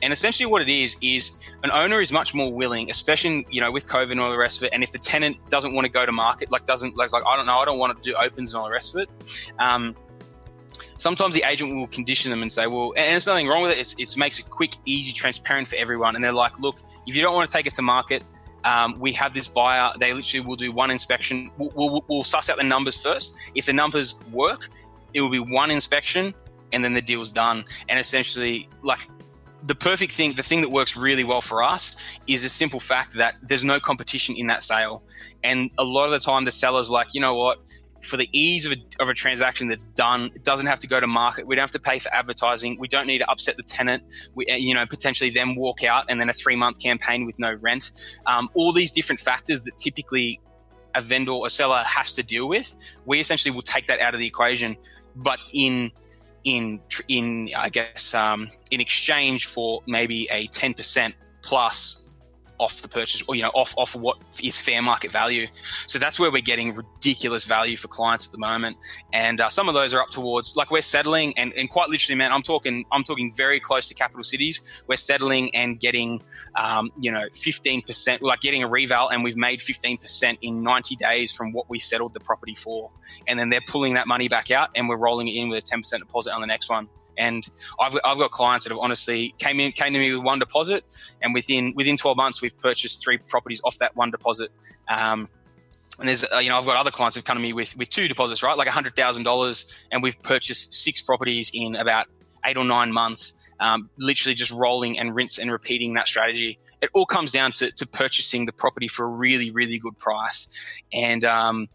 And 0.02 0.12
essentially, 0.12 0.50
what 0.50 0.62
it 0.62 0.70
is 0.70 0.96
is 1.02 1.32
an 1.64 1.72
owner 1.72 2.02
is 2.02 2.12
much 2.12 2.34
more 2.34 2.52
willing, 2.52 2.90
especially 2.90 3.46
you 3.50 3.62
know 3.62 3.72
with 3.72 3.88
COVID 3.88 4.12
and 4.12 4.20
all 4.20 4.32
the 4.32 4.38
rest 4.38 4.58
of 4.58 4.66
it. 4.66 4.74
And 4.74 4.84
if 4.84 4.92
the 4.92 5.00
tenant 5.00 5.38
doesn't 5.50 5.74
want 5.74 5.86
to 5.86 5.92
go 5.92 6.06
to 6.06 6.12
market, 6.12 6.52
like 6.52 6.66
doesn't 6.66 6.96
like, 6.96 7.12
like 7.12 7.24
I 7.26 7.36
don't 7.36 7.46
know, 7.46 7.58
I 7.58 7.66
don't 7.66 7.80
want 7.80 7.96
to 7.96 8.04
do 8.04 8.16
opens 8.16 8.54
and 8.54 8.60
all 8.60 8.68
the 8.68 8.74
rest 8.74 8.96
of 8.96 9.02
it. 9.02 9.10
Um, 9.60 9.96
sometimes 11.02 11.34
the 11.34 11.44
agent 11.44 11.76
will 11.76 11.88
condition 11.88 12.30
them 12.30 12.42
and 12.44 12.52
say, 12.52 12.68
well, 12.68 12.94
and 12.96 13.12
there's 13.12 13.26
nothing 13.26 13.48
wrong 13.48 13.64
with 13.64 13.72
it. 13.72 13.80
It's, 13.80 13.96
it 13.98 14.18
makes 14.18 14.40
it 14.40 14.46
quick, 14.50 14.76
easy, 14.86 15.12
transparent 15.12 15.68
for 15.68 15.76
everyone. 15.76 16.16
And 16.16 16.24
they're 16.24 16.32
like, 16.32 16.60
look, 16.60 16.80
if 17.08 17.16
you 17.16 17.22
don't 17.22 17.34
want 17.34 17.50
to 17.50 17.54
take 17.54 17.66
it 17.66 17.74
to 17.76 17.82
market, 17.82 18.24
um, 18.64 19.00
we 19.00 19.12
have 19.14 19.34
this 19.34 19.48
buyer. 19.48 19.92
They 20.00 20.14
literally 20.14 20.46
will 20.46 20.56
do 20.56 20.72
one 20.72 20.92
inspection. 20.92 21.50
We'll, 21.58 21.72
we'll, 21.76 22.06
we'll 22.08 22.24
suss 22.24 22.50
out 22.50 22.58
the 22.58 22.64
numbers 22.64 23.02
first. 23.02 23.36
If 23.56 23.66
the 23.66 23.74
numbers 23.74 24.16
work, 24.32 24.70
it 25.14 25.22
will 25.22 25.32
be 25.32 25.40
one 25.40 25.72
inspection 25.72 26.36
and 26.72 26.84
then 26.84 26.94
the 26.94 27.02
deal's 27.02 27.32
done. 27.32 27.66
And 27.90 28.00
essentially, 28.00 28.70
like 28.84 29.08
the 29.64 29.76
perfect 29.76 30.14
thing, 30.14 30.34
the 30.34 30.44
thing 30.44 30.62
that 30.62 30.70
works 30.70 30.98
really 30.98 31.24
well 31.24 31.42
for 31.42 31.64
us 31.64 31.96
is 32.28 32.44
the 32.44 32.50
simple 32.50 32.80
fact 32.80 33.14
that 33.16 33.36
there's 33.42 33.64
no 33.64 33.80
competition 33.80 34.36
in 34.36 34.48
that 34.48 34.64
sale. 34.64 35.04
And 35.44 35.70
a 35.78 35.84
lot 35.84 36.06
of 36.06 36.12
the 36.12 36.20
time, 36.20 36.46
the 36.46 36.52
seller's 36.52 36.90
like, 36.90 37.14
you 37.14 37.22
know 37.22 37.36
what? 37.36 37.60
For 38.02 38.18
the 38.18 38.28
ease 38.32 38.66
of 38.66 38.72
a, 38.72 38.78
of 39.00 39.10
a 39.10 39.14
transaction 39.14 39.68
that's 39.68 39.86
done, 39.86 40.32
it 40.34 40.44
doesn't 40.44 40.66
have 40.66 40.80
to 40.80 40.88
go 40.88 41.00
to 41.00 41.06
market. 41.06 41.46
We 41.46 41.56
don't 41.56 41.62
have 41.64 41.72
to 41.72 41.80
pay 41.80 42.00
for 42.00 42.12
advertising. 42.14 42.80
We 42.80 42.88
don't 42.88 43.06
need 43.06 43.20
to 43.20 43.30
upset 43.30 43.58
the 43.58 43.64
tenant. 43.64 44.04
We, 44.34 44.48
uh, 44.48 44.56
you 44.56 44.74
know, 44.74 44.86
potentially 44.88 45.30
then 45.30 45.56
walk 45.56 45.84
out 45.84 46.06
and 46.10 46.20
then 46.20 46.28
a 46.28 46.34
three 46.34 46.56
month 46.56 46.80
campaign 46.80 47.28
with 47.28 47.38
no 47.38 47.54
rent. 47.54 47.92
Um, 48.26 48.50
all 48.56 48.74
these 48.74 48.92
different 48.92 49.20
factors 49.22 49.64
that 49.66 49.78
typically 49.78 50.42
a 50.96 51.02
vendor 51.02 51.32
or 51.32 51.50
seller 51.50 51.84
has 51.86 52.12
to 52.14 52.24
deal 52.24 52.48
with, 52.48 52.76
we 53.06 53.20
essentially 53.20 53.54
will 53.54 53.62
take 53.62 53.86
that 53.88 54.00
out 54.00 54.16
of 54.16 54.20
the 54.20 54.26
equation. 54.26 54.76
But 55.16 55.40
in 55.54 55.92
in 56.44 56.80
in 57.08 57.52
I 57.56 57.70
guess 57.70 58.14
um, 58.14 58.50
in 58.72 58.82
exchange 58.82 59.46
for 59.46 59.82
maybe 59.88 60.28
a 60.32 60.48
ten 60.48 60.74
percent 60.74 61.16
plus 61.42 62.10
off 62.62 62.82
the 62.82 62.88
purchase 62.88 63.24
or 63.28 63.36
you 63.36 63.42
know 63.42 63.52
off 63.56 63.74
off 63.76 63.96
what 63.96 64.18
is 64.42 64.58
fair 64.58 64.82
market 64.82 65.12
value. 65.12 65.48
So 65.88 66.00
that's 66.00 66.20
where 66.20 66.32
we're 66.32 66.42
getting 66.42 66.74
ridiculous 66.74 67.44
value 67.44 67.76
for 67.76 67.88
clients 67.88 68.28
at 68.28 68.32
the 68.32 68.38
moment. 68.38 68.78
And 69.12 69.42
uh, 69.42 69.50
some 69.50 69.68
of 69.68 69.74
those 69.74 69.94
are 69.94 70.00
up 70.00 70.12
towards 70.12 70.56
like 70.56 70.70
we're 70.70 70.82
settling 70.82 71.34
and, 71.38 71.52
and 71.54 71.70
quite 71.70 71.90
literally 71.90 72.18
man 72.18 72.32
i'm 72.32 72.42
talking 72.42 72.86
i'm 72.92 73.04
talking 73.04 73.34
very 73.36 73.60
close 73.60 73.88
to 73.88 73.94
capital 73.94 74.24
cities. 74.24 74.62
We're 74.88 74.96
settling 74.96 75.54
and 75.56 75.80
getting 75.80 76.22
um, 76.56 76.92
you 77.00 77.12
know 77.12 77.26
15% 77.34 78.22
like 78.22 78.42
getting 78.42 78.64
a 78.64 78.68
reval 78.68 79.10
and 79.10 79.24
we've 79.24 79.38
made 79.38 79.60
15% 79.62 80.38
in 80.42 80.64
90 80.64 80.96
days 80.96 81.32
from 81.32 81.52
what 81.52 81.70
we 81.70 81.80
settled 81.80 82.14
the 82.14 82.20
property 82.20 82.56
for. 82.56 82.92
And 83.28 83.40
then 83.40 83.50
they're 83.50 83.68
pulling 83.68 83.96
that 83.96 84.08
money 84.08 84.28
back 84.28 84.52
out 84.52 84.70
and 84.76 84.88
we're 84.88 84.98
rolling 84.98 85.28
it 85.28 85.34
in 85.34 85.50
with 85.50 85.64
a 85.64 85.76
10% 85.76 86.00
deposit 86.00 86.34
on 86.34 86.42
the 86.42 86.48
next 86.48 86.70
one 86.70 86.88
and 87.18 87.48
I've, 87.80 87.98
I've 88.04 88.18
got 88.18 88.32
clients 88.32 88.66
that 88.66 88.72
have 88.72 88.80
honestly 88.80 89.34
came 89.38 89.60
in 89.60 89.72
came 89.72 89.94
to 89.94 90.00
me 90.00 90.14
with 90.14 90.24
one 90.24 90.40
deposit, 90.40 90.84
and 91.22 91.34
within 91.34 91.74
within 91.76 91.98
12 91.98 92.18
months 92.18 92.42
we've 92.42 92.58
purchased 92.58 93.04
three 93.04 93.18
properties 93.18 93.62
off 93.64 93.78
that 93.80 93.96
one 93.96 94.12
deposit. 94.12 94.52
Um, 94.88 95.30
and 96.00 96.08
there's 96.08 96.26
uh, 96.32 96.38
you 96.40 96.50
know 96.50 96.58
I've 96.58 96.66
got 96.66 96.78
other 96.78 96.92
clients 96.92 97.16
who've 97.16 97.26
come 97.26 97.38
to 97.38 97.44
me 97.44 97.54
with 97.54 97.78
with 97.78 97.90
two 97.90 98.08
deposits, 98.08 98.44
right, 98.44 98.58
like 98.58 98.68
hundred 98.68 98.96
thousand 98.96 99.24
dollars, 99.24 99.66
and 99.92 100.02
we've 100.02 100.22
purchased 100.22 100.74
six 100.74 101.02
properties 101.02 101.52
in 101.54 101.76
about 101.76 102.08
eight 102.46 102.58
or 102.58 102.66
nine 102.66 102.92
months. 102.92 103.36
Um, 103.60 103.90
literally 103.98 104.34
just 104.34 104.52
rolling 104.52 104.98
and 104.98 105.16
rinse 105.16 105.38
and 105.38 105.52
repeating 105.52 105.94
that 105.94 106.08
strategy. 106.08 106.58
It 106.82 106.90
all 106.94 107.06
comes 107.06 107.32
down 107.32 107.52
to, 107.54 107.72
to 107.74 107.86
purchasing 107.86 108.48
the 108.48 108.52
property 108.52 108.88
for 108.88 109.06
a 109.06 109.10
really, 109.10 109.52
really 109.52 109.78
good 109.78 110.00
price. 110.00 110.48
And 110.92 111.24
um, 111.24 111.68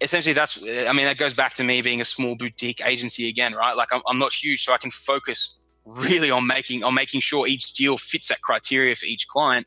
essentially 0.00 0.32
that's 0.32 0.58
i 0.62 0.92
mean 0.92 1.06
that 1.06 1.18
goes 1.18 1.34
back 1.34 1.54
to 1.54 1.64
me 1.64 1.82
being 1.82 2.00
a 2.00 2.04
small 2.04 2.36
boutique 2.36 2.80
agency 2.84 3.28
again 3.28 3.54
right 3.54 3.76
like 3.76 3.88
i'm, 3.92 4.02
I'm 4.06 4.18
not 4.18 4.32
huge 4.32 4.64
so 4.64 4.72
i 4.72 4.78
can 4.78 4.90
focus 4.90 5.58
really 5.84 6.30
on 6.30 6.46
making 6.46 6.84
on 6.84 6.94
making 6.94 7.20
sure 7.20 7.46
each 7.46 7.72
deal 7.72 7.98
fits 7.98 8.28
that 8.28 8.40
criteria 8.42 8.94
for 8.94 9.06
each 9.06 9.26
client 9.28 9.66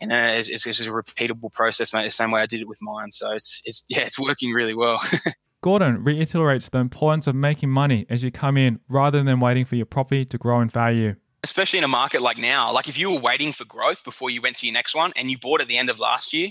and 0.00 0.10
then 0.10 0.36
it's, 0.36 0.48
it's, 0.48 0.66
it's 0.66 0.80
a 0.80 0.90
repeatable 0.90 1.52
process 1.52 1.92
mate 1.92 2.04
the 2.04 2.10
same 2.10 2.30
way 2.30 2.40
i 2.40 2.46
did 2.46 2.60
it 2.60 2.68
with 2.68 2.80
mine 2.82 3.10
so 3.10 3.32
it's 3.32 3.62
it's 3.64 3.84
yeah 3.90 4.00
it's 4.00 4.18
working 4.18 4.52
really 4.52 4.74
well 4.74 5.00
Gordon 5.62 6.02
reiterates 6.02 6.68
the 6.68 6.78
importance 6.78 7.28
of 7.28 7.36
making 7.36 7.70
money 7.70 8.04
as 8.10 8.24
you 8.24 8.32
come 8.32 8.56
in 8.56 8.80
rather 8.88 9.22
than 9.22 9.38
waiting 9.38 9.64
for 9.64 9.76
your 9.76 9.86
property 9.86 10.24
to 10.24 10.36
grow 10.36 10.60
in 10.60 10.68
value. 10.68 11.14
Especially 11.44 11.78
in 11.78 11.84
a 11.84 11.88
market 11.88 12.20
like 12.20 12.36
now. 12.36 12.72
Like 12.72 12.88
if 12.88 12.98
you 12.98 13.12
were 13.12 13.20
waiting 13.20 13.52
for 13.52 13.64
growth 13.64 14.02
before 14.02 14.28
you 14.28 14.42
went 14.42 14.56
to 14.56 14.66
your 14.66 14.72
next 14.74 14.92
one 14.92 15.12
and 15.14 15.30
you 15.30 15.38
bought 15.38 15.60
at 15.60 15.68
the 15.68 15.78
end 15.78 15.88
of 15.88 16.00
last 16.00 16.32
year, 16.32 16.50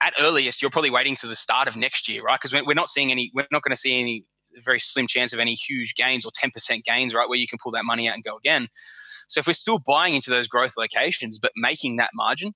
at 0.00 0.14
earliest, 0.20 0.62
you're 0.62 0.70
probably 0.70 0.90
waiting 0.90 1.16
to 1.16 1.26
the 1.26 1.34
start 1.34 1.68
of 1.68 1.76
next 1.76 2.08
year, 2.08 2.22
right? 2.22 2.38
Because 2.40 2.52
we're 2.64 2.74
not 2.74 2.88
seeing 2.88 3.10
any, 3.10 3.30
we're 3.34 3.46
not 3.50 3.62
going 3.62 3.72
to 3.72 3.76
see 3.76 3.98
any 3.98 4.24
very 4.56 4.80
slim 4.80 5.06
chance 5.06 5.32
of 5.32 5.40
any 5.40 5.54
huge 5.54 5.94
gains 5.94 6.24
or 6.24 6.30
10% 6.32 6.84
gains, 6.84 7.14
right? 7.14 7.28
Where 7.28 7.38
you 7.38 7.46
can 7.46 7.58
pull 7.62 7.72
that 7.72 7.84
money 7.84 8.08
out 8.08 8.14
and 8.14 8.24
go 8.24 8.36
again. 8.36 8.68
So 9.28 9.40
if 9.40 9.46
we're 9.46 9.54
still 9.54 9.80
buying 9.86 10.14
into 10.14 10.30
those 10.30 10.48
growth 10.48 10.74
locations, 10.76 11.38
but 11.38 11.52
making 11.56 11.96
that 11.96 12.10
margin, 12.14 12.52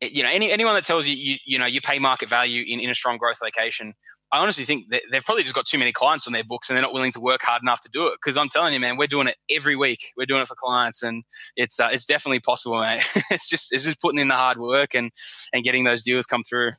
you 0.00 0.22
know, 0.22 0.28
any, 0.28 0.52
anyone 0.52 0.74
that 0.74 0.84
tells 0.84 1.06
you, 1.06 1.16
you, 1.16 1.36
you 1.46 1.58
know, 1.58 1.66
you 1.66 1.80
pay 1.80 1.98
market 1.98 2.28
value 2.28 2.64
in, 2.66 2.80
in 2.80 2.90
a 2.90 2.94
strong 2.94 3.16
growth 3.16 3.38
location, 3.42 3.94
I 4.32 4.40
honestly 4.40 4.64
think 4.64 4.86
they've 4.90 5.24
probably 5.24 5.44
just 5.44 5.54
got 5.54 5.66
too 5.66 5.78
many 5.78 5.92
clients 5.92 6.26
on 6.26 6.32
their 6.32 6.42
books 6.42 6.68
and 6.68 6.76
they're 6.76 6.82
not 6.82 6.92
willing 6.92 7.12
to 7.12 7.20
work 7.20 7.42
hard 7.42 7.62
enough 7.62 7.80
to 7.82 7.88
do 7.92 8.08
it. 8.08 8.14
Because 8.20 8.36
I'm 8.36 8.48
telling 8.48 8.74
you, 8.74 8.80
man, 8.80 8.96
we're 8.96 9.06
doing 9.06 9.28
it 9.28 9.36
every 9.50 9.76
week. 9.76 10.12
We're 10.16 10.26
doing 10.26 10.42
it 10.42 10.48
for 10.48 10.56
clients, 10.56 11.02
and 11.02 11.24
it's 11.56 11.78
uh, 11.78 11.88
it's 11.92 12.04
definitely 12.04 12.40
possible, 12.40 12.80
mate. 12.80 13.02
it's 13.30 13.48
just 13.48 13.72
it's 13.72 13.84
just 13.84 14.00
putting 14.00 14.18
in 14.20 14.28
the 14.28 14.34
hard 14.34 14.58
work 14.58 14.94
and 14.94 15.10
and 15.52 15.62
getting 15.64 15.84
those 15.84 16.02
deals 16.02 16.26
come 16.26 16.42
through. 16.42 16.72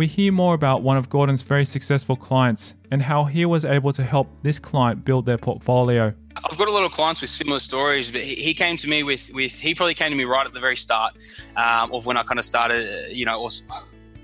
We 0.00 0.06
hear 0.06 0.32
more 0.32 0.54
about 0.54 0.80
one 0.80 0.96
of 0.96 1.10
Gordon's 1.10 1.42
very 1.42 1.66
successful 1.66 2.16
clients 2.16 2.72
and 2.90 3.02
how 3.02 3.24
he 3.24 3.44
was 3.44 3.66
able 3.66 3.92
to 3.92 4.02
help 4.02 4.28
this 4.40 4.58
client 4.58 5.04
build 5.04 5.26
their 5.26 5.36
portfolio. 5.36 6.14
I've 6.42 6.56
got 6.56 6.68
a 6.68 6.70
lot 6.70 6.86
of 6.86 6.92
clients 6.92 7.20
with 7.20 7.28
similar 7.28 7.58
stories, 7.58 8.10
but 8.10 8.22
he 8.22 8.54
came 8.54 8.78
to 8.78 8.88
me 8.88 9.02
with, 9.02 9.30
with 9.34 9.52
he 9.52 9.74
probably 9.74 9.92
came 9.92 10.08
to 10.08 10.16
me 10.16 10.24
right 10.24 10.46
at 10.46 10.54
the 10.54 10.58
very 10.58 10.78
start 10.78 11.16
um, 11.54 11.92
of 11.92 12.06
when 12.06 12.16
I 12.16 12.22
kind 12.22 12.38
of 12.38 12.46
started, 12.46 13.14
you 13.14 13.26
know, 13.26 13.42
or 13.42 13.50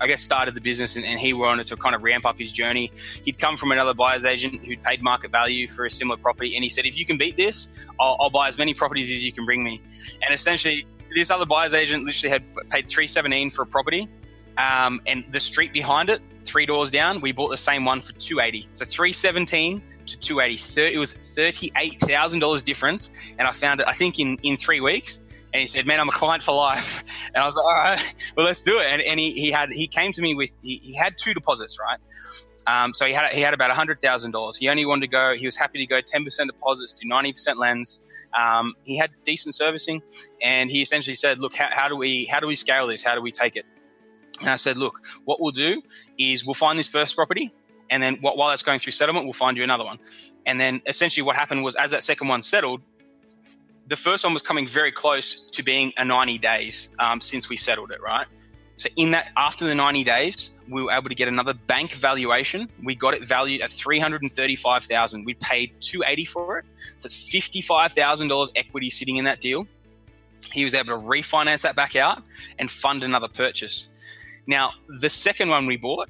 I 0.01 0.07
guess 0.07 0.23
started 0.23 0.55
the 0.55 0.61
business 0.61 0.95
and, 0.95 1.05
and, 1.05 1.19
he 1.19 1.33
wanted 1.33 1.67
to 1.67 1.77
kind 1.77 1.93
of 1.93 2.01
ramp 2.01 2.25
up 2.25 2.39
his 2.39 2.51
journey. 2.51 2.91
He'd 3.23 3.37
come 3.37 3.55
from 3.55 3.71
another 3.71 3.93
buyer's 3.93 4.25
agent 4.25 4.65
who'd 4.65 4.81
paid 4.81 5.03
market 5.03 5.29
value 5.29 5.67
for 5.67 5.85
a 5.85 5.91
similar 5.91 6.17
property, 6.17 6.55
and 6.55 6.63
he 6.63 6.71
said, 6.71 6.87
"If 6.87 6.97
you 6.97 7.05
can 7.05 7.19
beat 7.19 7.37
this, 7.37 7.85
I'll, 7.99 8.17
I'll 8.19 8.31
buy 8.31 8.47
as 8.47 8.57
many 8.57 8.73
properties 8.73 9.11
as 9.11 9.23
you 9.23 9.31
can 9.31 9.45
bring 9.45 9.63
me." 9.63 9.79
And 10.23 10.33
essentially, 10.33 10.87
this 11.13 11.29
other 11.29 11.45
buyer's 11.45 11.75
agent 11.75 12.03
literally 12.03 12.31
had 12.31 12.69
paid 12.71 12.89
three 12.89 13.05
seventeen 13.05 13.51
for 13.51 13.61
a 13.61 13.67
property 13.67 14.09
Um, 14.57 15.01
and 15.05 15.23
the 15.31 15.39
street 15.39 15.73
behind 15.73 16.09
it, 16.09 16.21
three 16.41 16.65
doors 16.65 16.89
down, 16.89 17.21
we 17.21 17.31
bought 17.31 17.49
the 17.49 17.57
same 17.57 17.85
one 17.85 18.01
for 18.01 18.13
280. 18.13 18.69
So 18.71 18.85
317 18.85 19.81
to 20.07 20.19
280. 20.19 20.93
It 20.93 20.97
was 20.97 21.13
$38,000 21.13 22.63
difference. 22.63 23.11
And 23.37 23.47
I 23.47 23.51
found 23.51 23.81
it, 23.81 23.87
I 23.87 23.93
think, 23.93 24.19
in, 24.19 24.37
in 24.43 24.57
three 24.57 24.81
weeks. 24.81 25.23
And 25.53 25.61
he 25.61 25.67
said, 25.67 25.87
"Man, 25.87 25.99
I'm 25.99 26.09
a 26.09 26.11
client 26.11 26.43
for 26.43 26.53
life." 26.53 27.03
And 27.33 27.43
I 27.43 27.47
was 27.47 27.55
like, 27.55 27.65
"All 27.65 27.73
right, 27.73 28.15
well, 28.35 28.45
let's 28.45 28.63
do 28.63 28.79
it." 28.79 28.87
And, 28.87 29.01
and 29.01 29.19
he, 29.19 29.31
he 29.31 29.49
had 29.49 29.71
he 29.71 29.87
came 29.87 30.11
to 30.11 30.21
me 30.21 30.35
with 30.35 30.53
he, 30.61 30.81
he 30.83 30.95
had 30.95 31.17
two 31.17 31.33
deposits, 31.33 31.79
right? 31.79 31.99
Um, 32.67 32.93
so 32.93 33.05
he 33.05 33.13
had 33.13 33.31
he 33.31 33.41
had 33.41 33.53
about 33.53 33.71
hundred 33.71 34.01
thousand 34.01 34.31
dollars. 34.31 34.57
He 34.57 34.67
only 34.67 34.85
wanted 34.85 35.01
to 35.01 35.07
go. 35.07 35.35
He 35.35 35.45
was 35.45 35.55
happy 35.55 35.79
to 35.79 35.85
go 35.85 36.01
ten 36.01 36.25
percent 36.25 36.51
deposits 36.51 36.93
to 36.93 37.07
ninety 37.07 37.31
percent 37.31 37.57
lens. 37.57 38.03
Um, 38.37 38.75
he 38.83 38.97
had 38.97 39.11
decent 39.23 39.55
servicing, 39.55 40.01
and 40.41 40.69
he 40.69 40.81
essentially 40.81 41.15
said, 41.15 41.39
"Look, 41.39 41.55
how, 41.55 41.69
how 41.71 41.87
do 41.87 41.95
we 41.95 42.25
how 42.25 42.39
do 42.39 42.47
we 42.47 42.55
scale 42.55 42.87
this? 42.87 43.01
How 43.01 43.15
do 43.15 43.21
we 43.21 43.31
take 43.31 43.55
it?" 43.55 43.65
And 44.39 44.49
I 44.49 44.55
said, 44.55 44.77
"Look, 44.77 44.99
what 45.25 45.41
we'll 45.41 45.51
do 45.51 45.81
is 46.17 46.45
we'll 46.45 46.53
find 46.53 46.77
this 46.77 46.87
first 46.87 47.15
property, 47.15 47.51
and 47.89 48.01
then 48.03 48.17
while 48.21 48.49
that's 48.49 48.63
going 48.63 48.79
through 48.79 48.93
settlement, 48.93 49.25
we'll 49.25 49.33
find 49.33 49.57
you 49.57 49.63
another 49.63 49.83
one." 49.83 49.99
And 50.45 50.59
then 50.59 50.81
essentially, 50.85 51.23
what 51.23 51.35
happened 51.35 51.63
was, 51.63 51.75
as 51.75 51.91
that 51.91 52.03
second 52.03 52.27
one 52.27 52.41
settled, 52.41 52.81
the 53.87 53.95
first 53.95 54.23
one 54.23 54.33
was 54.33 54.43
coming 54.43 54.67
very 54.67 54.91
close 54.91 55.45
to 55.51 55.63
being 55.63 55.93
a 55.97 56.03
90 56.03 56.37
days 56.39 56.89
um, 56.99 57.21
since 57.21 57.49
we 57.49 57.55
settled 57.55 57.91
it, 57.91 58.01
right? 58.01 58.27
So 58.77 58.89
in 58.95 59.11
that, 59.11 59.29
after 59.35 59.65
the 59.65 59.73
90 59.73 60.03
days, 60.03 60.51
we 60.69 60.83
were 60.83 60.91
able 60.91 61.09
to 61.09 61.15
get 61.15 61.27
another 61.27 61.53
bank 61.53 61.93
valuation. 61.95 62.69
We 62.83 62.93
got 62.93 63.15
it 63.15 63.27
valued 63.27 63.61
at 63.61 63.71
335,000. 63.71 65.25
We 65.25 65.33
paid 65.35 65.73
280 65.79 66.25
for 66.25 66.59
it. 66.59 66.65
So 66.97 67.07
it's 67.07 67.29
$55,000 67.29 68.51
equity 68.55 68.89
sitting 68.89 69.17
in 69.17 69.25
that 69.25 69.41
deal. 69.41 69.67
He 70.51 70.63
was 70.63 70.75
able 70.75 71.01
to 71.01 71.07
refinance 71.07 71.63
that 71.63 71.75
back 71.75 71.95
out 71.95 72.21
and 72.59 72.69
fund 72.69 73.03
another 73.03 73.27
purchase. 73.27 73.89
Now, 74.47 74.71
the 74.87 75.09
second 75.09 75.49
one 75.49 75.65
we 75.65 75.77
bought, 75.77 76.09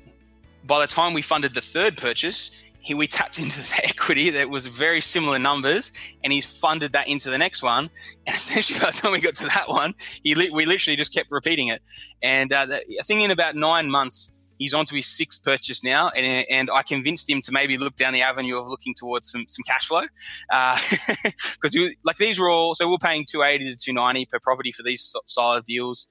by 0.66 0.80
the 0.80 0.88
time 0.88 1.14
we 1.14 1.22
funded 1.22 1.54
the 1.54 1.62
third 1.62 1.98
purchase, 1.98 2.52
he, 2.80 2.94
we 2.94 3.08
tapped 3.08 3.40
into 3.44 3.60
the 3.60 3.82
equity 3.84 4.30
that 4.30 4.50
was 4.50 4.68
very 4.68 5.02
similar 5.02 5.40
numbers 5.40 5.92
and 6.24 6.32
he's 6.32 6.46
funded 6.46 6.94
that 6.94 7.08
into 7.08 7.30
the 7.30 7.38
next 7.38 7.64
one. 7.64 7.90
And 8.26 8.36
essentially, 8.36 8.80
by 8.80 8.92
the 8.92 8.98
time 8.98 9.12
we 9.12 9.20
got 9.20 9.36
to 9.36 9.46
that 9.46 9.68
one, 9.68 9.96
he 10.24 10.36
we 10.52 10.66
literally 10.66 10.96
just 10.96 11.14
kept 11.14 11.32
repeating 11.32 11.68
it. 11.70 11.82
And 12.22 12.54
uh, 12.54 12.68
I 12.72 13.04
think 13.04 13.22
in 13.22 13.32
about 13.32 13.56
nine 13.56 13.90
months, 13.90 14.34
he's 14.58 14.74
on 14.74 14.86
to 14.88 14.96
his 14.96 15.08
sixth 15.08 15.44
purchase 15.44 15.84
now, 15.84 16.10
and, 16.10 16.46
and 16.50 16.70
I 16.74 16.84
convinced 16.84 17.30
him 17.30 17.42
to 17.44 17.52
maybe 17.52 17.78
look 17.78 17.96
down 17.96 18.14
the 18.14 18.22
avenue 18.22 18.58
of 18.58 18.68
looking 18.68 18.94
towards 18.96 19.32
some, 19.32 19.46
some 19.48 19.64
cash 19.68 19.88
flow, 19.88 20.04
because 20.50 21.76
uh, 21.76 21.88
like 22.04 22.18
these 22.18 22.40
were 22.40 22.50
all 22.50 22.76
so 22.76 22.86
we 22.88 22.92
we're 22.92 22.98
paying 22.98 23.26
two 23.30 23.44
eighty 23.44 23.74
to 23.74 23.78
two 23.80 23.94
ninety 23.94 24.26
per 24.26 24.40
property 24.40 24.72
for 24.72 24.84
these 24.84 25.16
solid 25.26 25.66
deals. 25.66 26.08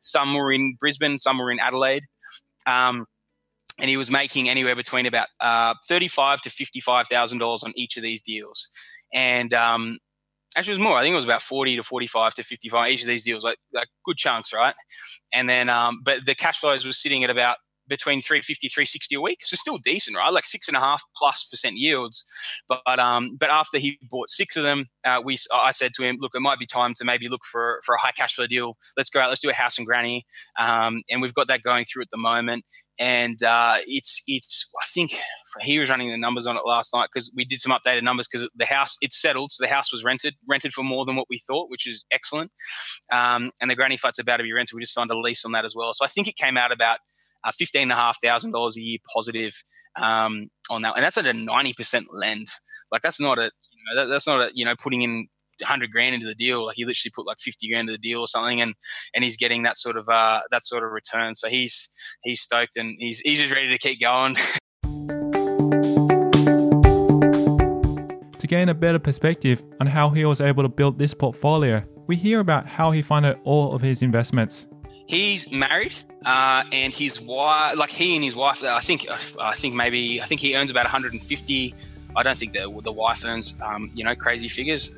Some 0.00 0.34
were 0.34 0.52
in 0.52 0.76
Brisbane, 0.78 1.18
some 1.18 1.38
were 1.38 1.50
in 1.50 1.58
Adelaide. 1.58 2.04
Um, 2.66 3.06
and 3.78 3.88
he 3.88 3.96
was 3.96 4.10
making 4.10 4.48
anywhere 4.48 4.74
between 4.74 5.06
about 5.06 5.28
uh, 5.40 5.74
thirty-five 5.88 6.40
to 6.42 6.50
fifty-five 6.50 7.08
thousand 7.08 7.38
dollars 7.38 7.62
on 7.62 7.72
each 7.76 7.96
of 7.96 8.02
these 8.02 8.22
deals, 8.22 8.68
and 9.12 9.54
um, 9.54 9.98
actually 10.56 10.72
it 10.72 10.78
was 10.78 10.82
more. 10.82 10.98
I 10.98 11.02
think 11.02 11.12
it 11.12 11.16
was 11.16 11.24
about 11.24 11.42
forty 11.42 11.76
to 11.76 11.82
forty-five 11.82 12.34
to 12.34 12.42
fifty-five 12.42 12.90
each 12.90 13.02
of 13.02 13.06
these 13.06 13.22
deals, 13.22 13.44
like 13.44 13.58
like 13.72 13.88
good 14.04 14.16
chunks, 14.16 14.52
right? 14.52 14.74
And 15.32 15.48
then, 15.48 15.70
um, 15.70 16.00
but 16.04 16.26
the 16.26 16.34
cash 16.34 16.58
flows 16.58 16.84
were 16.84 16.92
sitting 16.92 17.22
at 17.24 17.30
about 17.30 17.58
between 17.88 18.20
350 18.20 18.68
360 18.68 19.14
a 19.14 19.20
week 19.20 19.38
so 19.42 19.56
still 19.56 19.78
decent 19.78 20.16
right? 20.16 20.32
Like 20.32 20.46
six 20.46 20.68
and 20.68 20.76
a 20.76 20.80
half 20.80 21.02
plus 21.16 21.46
percent 21.50 21.76
yields. 21.76 22.24
But 22.68 22.98
um 22.98 23.36
but 23.38 23.50
after 23.50 23.78
he 23.78 23.98
bought 24.10 24.30
six 24.30 24.56
of 24.56 24.62
them 24.62 24.86
uh, 25.04 25.20
we 25.24 25.36
i 25.54 25.70
said 25.70 25.92
to 25.94 26.04
him 26.04 26.16
look 26.20 26.32
it 26.34 26.40
might 26.40 26.58
be 26.58 26.66
time 26.66 26.92
to 26.94 27.04
maybe 27.04 27.28
look 27.28 27.42
for 27.50 27.80
for 27.84 27.94
a 27.94 28.00
high 28.00 28.12
cash 28.16 28.34
flow 28.34 28.46
deal. 28.46 28.76
Let's 28.96 29.10
go 29.10 29.20
out 29.20 29.28
let's 29.28 29.40
do 29.40 29.50
a 29.50 29.54
house 29.54 29.78
and 29.78 29.86
granny. 29.86 30.26
Um, 30.58 31.02
and 31.10 31.22
we've 31.22 31.34
got 31.34 31.48
that 31.48 31.62
going 31.62 31.84
through 31.84 32.02
at 32.02 32.08
the 32.10 32.18
moment. 32.18 32.64
And 32.98 33.40
uh, 33.44 33.76
it's 33.86 34.22
it's 34.26 34.70
I 34.82 34.86
think 34.92 35.14
he 35.60 35.78
was 35.78 35.88
running 35.88 36.10
the 36.10 36.16
numbers 36.16 36.46
on 36.46 36.56
it 36.56 36.62
last 36.66 36.92
night 36.92 37.08
because 37.12 37.30
we 37.34 37.44
did 37.44 37.60
some 37.60 37.72
updated 37.72 38.02
numbers 38.02 38.26
because 38.30 38.50
the 38.56 38.66
house 38.66 38.96
it's 39.00 39.20
settled, 39.20 39.52
so 39.52 39.62
the 39.62 39.68
house 39.68 39.92
was 39.92 40.02
rented 40.02 40.34
rented 40.48 40.72
for 40.72 40.82
more 40.82 41.04
than 41.04 41.14
what 41.14 41.26
we 41.30 41.38
thought, 41.38 41.70
which 41.70 41.86
is 41.86 42.04
excellent. 42.10 42.50
Um, 43.12 43.52
and 43.60 43.70
the 43.70 43.76
granny 43.76 43.96
flats 43.96 44.18
about 44.18 44.38
to 44.38 44.42
be 44.42 44.52
rented. 44.52 44.74
We 44.74 44.82
just 44.82 44.94
signed 44.94 45.12
a 45.12 45.18
lease 45.18 45.44
on 45.44 45.52
that 45.52 45.64
as 45.64 45.74
well, 45.76 45.92
so 45.94 46.04
I 46.04 46.08
think 46.08 46.26
it 46.26 46.34
came 46.34 46.56
out 46.56 46.72
about 46.72 46.98
uh, 47.44 47.52
fifteen 47.56 47.90
and 47.90 47.92
a 47.92 48.80
year 48.80 48.98
positive 49.14 49.52
um, 49.96 50.48
on 50.70 50.82
that, 50.82 50.94
and 50.96 51.04
that's 51.04 51.18
at 51.18 51.26
a 51.26 51.32
ninety 51.32 51.72
percent 51.72 52.06
lend. 52.12 52.48
Like 52.90 53.02
that's 53.02 53.20
not 53.20 53.38
a 53.38 53.50
you 53.70 53.94
know, 53.94 54.02
that, 54.02 54.08
that's 54.10 54.26
not 54.26 54.40
a 54.40 54.50
you 54.54 54.64
know 54.64 54.74
putting 54.80 55.02
in 55.02 55.28
hundred 55.62 55.90
grand 55.90 56.14
into 56.14 56.26
the 56.26 56.34
deal. 56.34 56.66
Like 56.66 56.76
he 56.76 56.84
literally 56.84 57.12
put 57.14 57.26
like 57.26 57.38
fifty 57.40 57.68
grand 57.68 57.88
into 57.88 57.92
the 57.92 57.98
deal 57.98 58.20
or 58.20 58.26
something, 58.26 58.60
and 58.60 58.74
and 59.14 59.24
he's 59.24 59.36
getting 59.36 59.62
that 59.64 59.76
sort 59.76 59.96
of 59.96 60.08
uh, 60.08 60.40
that 60.50 60.62
sort 60.62 60.84
of 60.84 60.90
return. 60.90 61.34
So 61.34 61.48
he's 61.48 61.88
he's 62.22 62.40
stoked 62.40 62.76
and 62.76 62.96
he's 62.98 63.20
he's 63.20 63.40
just 63.40 63.52
ready 63.52 63.68
to 63.68 63.78
keep 63.78 64.00
going. 64.00 64.36
to 68.38 68.46
gain 68.46 68.68
a 68.68 68.74
better 68.74 68.98
perspective 68.98 69.62
on 69.80 69.86
how 69.86 70.10
he 70.10 70.24
was 70.24 70.40
able 70.40 70.62
to 70.62 70.68
build 70.68 70.98
this 70.98 71.14
portfolio, 71.14 71.82
we 72.06 72.16
hear 72.16 72.40
about 72.40 72.66
how 72.66 72.90
he 72.90 73.02
funded 73.02 73.38
all 73.44 73.74
of 73.74 73.82
his 73.82 74.02
investments. 74.02 74.67
He's 75.08 75.50
married, 75.50 75.94
uh, 76.26 76.64
and 76.70 76.92
his 76.92 77.18
wife, 77.18 77.78
like 77.78 77.88
he 77.88 78.14
and 78.14 78.22
his 78.22 78.34
wife, 78.34 78.62
I 78.62 78.80
think, 78.80 79.06
I 79.40 79.54
think 79.54 79.74
maybe, 79.74 80.20
I 80.20 80.26
think 80.26 80.42
he 80.42 80.54
earns 80.54 80.70
about 80.70 80.84
150. 80.84 81.74
I 82.14 82.22
don't 82.22 82.36
think 82.36 82.52
the 82.52 82.80
the 82.82 82.92
wife 82.92 83.24
earns, 83.24 83.54
um, 83.62 83.90
you 83.94 84.04
know, 84.04 84.14
crazy 84.14 84.48
figures. 84.48 84.94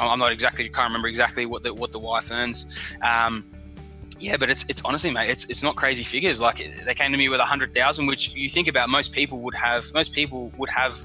I'm 0.00 0.18
not 0.18 0.32
exactly, 0.32 0.66
can't 0.70 0.88
remember 0.88 1.08
exactly 1.08 1.44
what 1.44 1.64
the 1.64 1.74
what 1.74 1.92
the 1.92 1.98
wife 1.98 2.30
earns. 2.30 2.96
Um, 3.02 3.44
yeah, 4.18 4.38
but 4.38 4.48
it's 4.48 4.64
it's 4.70 4.80
honestly, 4.86 5.10
mate, 5.10 5.28
it's 5.28 5.44
it's 5.50 5.62
not 5.62 5.76
crazy 5.76 6.04
figures. 6.04 6.40
Like 6.40 6.66
they 6.86 6.94
came 6.94 7.12
to 7.12 7.18
me 7.18 7.28
with 7.28 7.40
a 7.40 7.44
hundred 7.44 7.74
thousand, 7.74 8.06
which 8.06 8.32
you 8.32 8.48
think 8.48 8.68
about, 8.68 8.88
most 8.88 9.12
people 9.12 9.38
would 9.40 9.54
have. 9.54 9.92
Most 9.92 10.14
people 10.14 10.50
would 10.56 10.70
have 10.70 10.96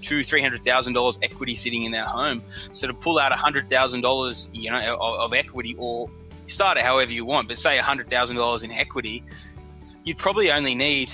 two, 0.00 0.22
three 0.22 0.42
hundred 0.42 0.64
thousand 0.64 0.92
dollars 0.92 1.18
equity 1.24 1.56
sitting 1.56 1.82
in 1.82 1.90
their 1.90 2.04
home. 2.04 2.40
So 2.70 2.86
to 2.86 2.94
pull 2.94 3.18
out 3.18 3.32
a 3.32 3.36
hundred 3.36 3.68
thousand 3.68 4.02
dollars, 4.02 4.48
you 4.52 4.70
know, 4.70 4.94
of, 4.94 5.14
of 5.20 5.34
equity 5.34 5.74
or 5.76 6.08
start 6.46 6.78
it 6.78 6.84
however 6.84 7.12
you 7.12 7.24
want, 7.24 7.48
but 7.48 7.58
say 7.58 7.78
$100,000 7.78 8.64
in 8.64 8.72
equity, 8.72 9.22
you'd 10.04 10.18
probably 10.18 10.50
only 10.50 10.74
need 10.74 11.12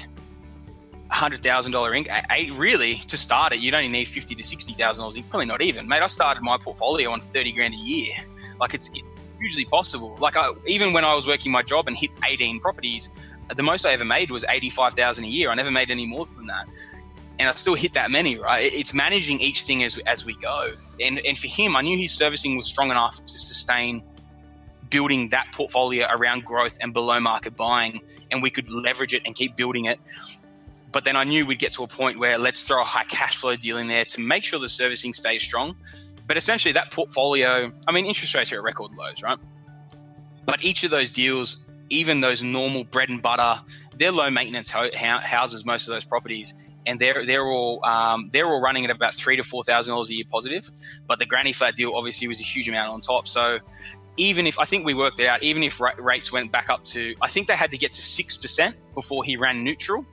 $100,000 1.11 1.97
income. 1.97 2.59
Really, 2.59 2.97
to 2.97 3.17
start 3.17 3.53
it, 3.53 3.61
you'd 3.61 3.75
only 3.75 3.89
need 3.89 4.09
fifty 4.09 4.35
to 4.35 4.43
$60,000. 4.43 5.29
Probably 5.29 5.47
not 5.47 5.61
even. 5.61 5.87
Mate, 5.87 6.03
I 6.03 6.07
started 6.07 6.43
my 6.43 6.57
portfolio 6.57 7.11
on 7.11 7.21
30 7.21 7.53
grand 7.53 7.75
a 7.75 7.77
year. 7.77 8.15
Like, 8.59 8.75
it's, 8.75 8.89
it's 8.95 9.09
hugely 9.39 9.65
possible. 9.65 10.17
Like, 10.19 10.37
I, 10.37 10.53
even 10.67 10.93
when 10.93 11.05
I 11.05 11.15
was 11.15 11.27
working 11.27 11.53
my 11.53 11.63
job 11.63 11.89
and 11.89 11.97
hit 11.97 12.11
18 12.25 12.61
properties, 12.61 13.11
the 13.55 13.63
most 13.63 13.85
I 13.85 13.93
ever 13.93 14.05
made 14.05 14.31
was 14.31 14.45
85,000 14.49 15.25
a 15.25 15.29
year. 15.29 15.51
I 15.51 15.55
never 15.55 15.71
made 15.71 15.91
any 15.91 16.07
more 16.07 16.27
than 16.37 16.47
that. 16.47 16.69
And 17.39 17.49
I 17.49 17.55
still 17.57 17.75
hit 17.75 17.93
that 17.95 18.11
many, 18.11 18.39
right? 18.39 18.73
It's 18.73 18.95
managing 18.95 19.41
each 19.41 19.63
thing 19.63 19.83
as, 19.83 19.99
as 20.07 20.25
we 20.25 20.35
go. 20.37 20.73
And, 21.01 21.19
and 21.27 21.39
for 21.39 21.49
him, 21.49 21.77
I 21.77 21.83
knew 21.83 21.99
his 21.99 22.13
servicing 22.13 22.57
was 22.57 22.67
strong 22.67 22.91
enough 22.91 23.25
to 23.25 23.33
sustain 23.33 24.03
building 24.93 25.31
that 25.31 25.47
portfolio 25.53 26.07
around 26.11 26.45
growth 26.45 26.77
and 26.81 26.93
below 26.93 27.19
market 27.19 27.57
buying, 27.57 28.03
and 28.31 28.43
we 28.43 28.51
could 28.51 28.71
leverage 28.71 29.15
it 29.15 29.23
and 29.25 29.35
keep 29.35 29.57
building 29.57 29.87
it. 29.87 29.99
But 30.93 31.05
then 31.05 31.17
I 31.17 31.25
knew 31.25 31.47
we'd 31.47 31.59
get 31.59 31.73
to 31.73 31.83
a 31.83 31.89
point 31.89 32.19
where 32.19 32.37
let's 32.39 32.63
throw 32.63 32.83
a 32.83 32.85
high 32.85 33.05
cash 33.05 33.37
flow 33.37 33.57
deal 33.57 33.79
in 33.79 33.89
there 33.89 34.05
to 34.05 34.21
make 34.21 34.45
sure 34.45 34.61
the 34.61 34.69
servicing 34.69 35.15
stays 35.15 35.43
strong. 35.43 35.75
But 36.29 36.37
essentially, 36.37 36.73
that 36.75 36.93
portfolio, 36.93 37.73
I 37.89 37.93
mean, 37.93 38.05
interest 38.05 38.35
rates 38.35 38.53
are 38.53 38.59
at 38.59 38.63
record 38.63 38.93
lows, 38.93 39.23
right? 39.23 39.39
But 40.45 40.63
each 40.63 40.85
of 40.85 40.91
those 40.91 41.11
deals, 41.11 41.67
even 41.89 42.21
those 42.21 42.43
normal 42.43 42.85
bread 42.85 43.09
and 43.09 43.23
butter, 43.23 43.63
they're 43.99 44.13
low 44.13 44.31
maintenance 44.31 44.71
houses, 44.71 45.65
most 45.65 45.89
of 45.89 45.95
those 45.95 46.05
properties, 46.05 46.55
and 46.87 47.01
they're 47.01 47.25
they're 47.25 47.47
all 47.47 47.85
um, 47.85 48.29
they're 48.33 48.47
all 48.47 48.61
running 48.61 48.85
at 48.85 48.91
about 48.91 49.15
three 49.15 49.37
to 49.37 49.43
four 49.43 49.65
thousand 49.65 49.93
dollars 49.93 50.11
a 50.11 50.15
year 50.15 50.25
positive. 50.31 50.71
But 51.07 51.19
the 51.19 51.27
granny 51.27 51.53
flat 51.53 51.77
deal 51.77 51.93
obviously 51.95 52.29
was 52.29 52.41
a 52.41 52.45
huge 52.45 52.69
amount 52.69 52.93
on 52.93 53.01
top. 53.01 53.27
So 53.29 53.59
even 54.17 54.47
if 54.47 54.59
I 54.59 54.65
think 54.65 54.85
we 54.85 54.95
worked 54.95 55.21
it 55.21 55.27
out, 55.27 55.43
even 55.43 55.63
if 55.63 55.81
rates 55.99 56.33
went 56.33 56.53
back 56.53 56.69
up 56.69 56.85
to, 56.85 57.15
I 57.23 57.29
think 57.29 57.47
they 57.47 57.57
had 57.57 57.71
to 57.71 57.79
get 57.79 57.93
to 57.93 58.01
6% 58.01 58.75
before 58.95 59.25
he 59.25 59.37
ran 59.37 59.65
neutral. 59.65 60.05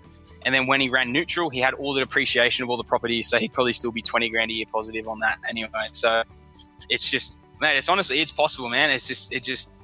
And 0.45 0.55
then 0.55 0.67
when 0.67 0.79
he 0.79 0.89
ran 0.89 1.11
neutral, 1.11 1.49
he 1.49 1.59
had 1.59 1.73
all 1.73 1.93
the 1.93 1.99
depreciation 1.99 2.63
of 2.63 2.69
all 2.69 2.77
the 2.77 2.83
properties. 2.83 3.27
So 3.27 3.37
he'd 3.37 3.51
probably 3.51 3.73
still 3.73 3.91
be 3.91 4.01
20 4.01 4.29
grand 4.29 4.51
a 4.51 4.53
year 4.53 4.65
positive 4.71 5.07
on 5.07 5.19
that 5.19 5.39
anyway. 5.49 5.89
So 5.91 6.23
it's 6.89 7.09
just, 7.09 7.43
man, 7.59 7.75
it's 7.75 7.89
honestly, 7.89 8.21
it's 8.21 8.31
possible, 8.31 8.69
man. 8.69 8.89
It's 8.89 9.07
just, 9.07 9.33
it's 9.33 9.45
just 9.45 9.75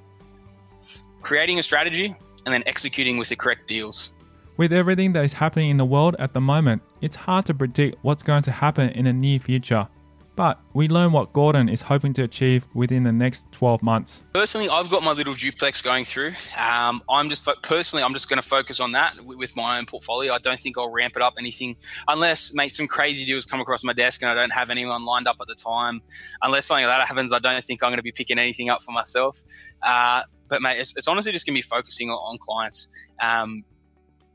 creating 1.21 1.59
a 1.59 1.63
strategy 1.63 2.15
and 2.45 2.53
then 2.53 2.63
executing 2.65 3.17
with 3.17 3.27
the 3.27 3.35
correct 3.35 3.67
deals. 3.67 4.13
With 4.55 4.71
everything 4.71 5.11
that 5.13 5.25
is 5.25 5.33
happening 5.33 5.71
in 5.71 5.77
the 5.77 5.85
world 5.85 6.15
at 6.19 6.33
the 6.33 6.39
moment, 6.39 6.81
it's 7.01 7.17
hard 7.17 7.45
to 7.47 7.53
predict 7.53 7.97
what's 8.03 8.23
going 8.23 8.43
to 8.43 8.51
happen 8.51 8.91
in 8.91 9.03
the 9.03 9.11
near 9.11 9.39
future. 9.39 9.89
But 10.35 10.59
we 10.73 10.87
learn 10.87 11.11
what 11.11 11.31
Gordon 11.33 11.69
is 11.69 11.81
hoping 11.81 12.13
to 12.13 12.23
achieve 12.23 12.67
within 12.73 13.03
the 13.03 13.11
next 13.11 13.49
12 13.51 13.81
months. 13.81 14.23
Personally, 14.33 14.69
I've 14.69 14.89
got 14.89 15.03
my 15.03 15.11
little 15.11 15.33
duplex 15.33 15.81
going 15.81 16.05
through. 16.05 16.33
Um, 16.57 17.01
I'm 17.09 17.29
just 17.29 17.47
personally, 17.61 18.03
I'm 18.03 18.13
just 18.13 18.29
going 18.29 18.41
to 18.41 18.47
focus 18.47 18.79
on 18.79 18.91
that 18.93 19.15
with 19.21 19.55
my 19.55 19.77
own 19.77 19.85
portfolio. 19.85 20.33
I 20.33 20.39
don't 20.39 20.59
think 20.59 20.77
I'll 20.77 20.91
ramp 20.91 21.15
it 21.15 21.21
up 21.21 21.35
anything 21.39 21.77
unless, 22.07 22.53
mate, 22.53 22.73
some 22.73 22.87
crazy 22.87 23.25
deals 23.25 23.45
come 23.45 23.61
across 23.61 23.83
my 23.83 23.93
desk 23.93 24.21
and 24.21 24.29
I 24.29 24.33
don't 24.33 24.51
have 24.51 24.69
anyone 24.69 25.05
lined 25.05 25.27
up 25.27 25.37
at 25.39 25.47
the 25.47 25.55
time. 25.55 26.01
Unless 26.41 26.65
something 26.65 26.85
like 26.85 26.97
that 26.97 27.07
happens, 27.07 27.31
I 27.31 27.39
don't 27.39 27.63
think 27.63 27.81
I'm 27.83 27.89
going 27.89 27.97
to 27.97 28.03
be 28.03 28.11
picking 28.11 28.37
anything 28.39 28.69
up 28.69 28.81
for 28.81 28.91
myself. 28.91 29.39
Uh, 29.81 30.23
but 30.49 30.61
mate, 30.61 30.79
it's, 30.79 30.95
it's 30.95 31.07
honestly 31.07 31.31
just 31.31 31.45
gonna 31.45 31.55
be 31.55 31.61
focusing 31.61 32.09
on, 32.09 32.17
on 32.17 32.37
clients. 32.37 32.89
Um, 33.21 33.63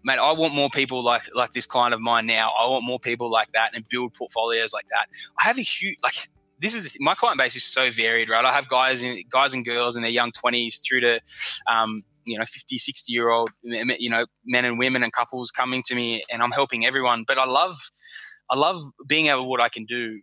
mate, 0.05 0.19
I 0.19 0.33
want 0.33 0.55
more 0.55 0.71
people 0.71 1.03
like 1.03 1.23
like 1.35 1.53
this 1.53 1.67
client 1.67 1.95
of 1.95 2.01
mine 2.01 2.27
now. 2.27 2.51
I 2.59 2.67
want 2.69 2.85
more 2.85 2.99
people 2.99 3.31
like 3.31 3.53
that 3.53 3.71
and 3.75 3.89
build 3.89 4.15
portfolios 4.15 4.73
like 4.73 4.87
that. 4.91 5.07
I 5.39 5.45
have 5.45 5.59
a 5.59 5.63
huge 5.63 5.97
like 6.03 6.29
this 6.59 6.75
is 6.75 6.97
my 7.01 7.15
client 7.15 7.39
base 7.39 7.57
is 7.57 7.65
so 7.65 7.91
varied, 7.91 8.29
right? 8.29 8.45
I 8.45 8.53
have 8.53 8.69
guys 8.69 9.03
in 9.03 9.23
guys 9.31 9.55
and 9.55 9.65
girls 9.65 9.97
in 9.97 10.03
their 10.03 10.11
young 10.11 10.33
twenties 10.33 10.81
through 10.87 11.01
to 11.01 11.21
um, 11.71 12.05
you 12.25 12.39
know 12.39 12.45
50 12.45 12.79
60 12.79 13.13
year 13.13 13.31
old 13.31 13.51
you 13.63 14.11
know 14.11 14.27
men 14.45 14.65
and 14.65 14.79
women 14.79 15.03
and 15.03 15.13
couples 15.13 15.51
coming 15.51 15.83
to 15.87 15.95
me 15.95 16.23
and 16.31 16.43
i'm 16.43 16.51
helping 16.51 16.85
everyone 16.85 17.25
but 17.27 17.39
i 17.39 17.47
love 17.47 17.75
i 18.51 18.57
love 18.57 18.83
being 19.07 19.27
able 19.27 19.49
what 19.49 19.61
i 19.61 19.69
can 19.69 19.85
do 19.85 20.21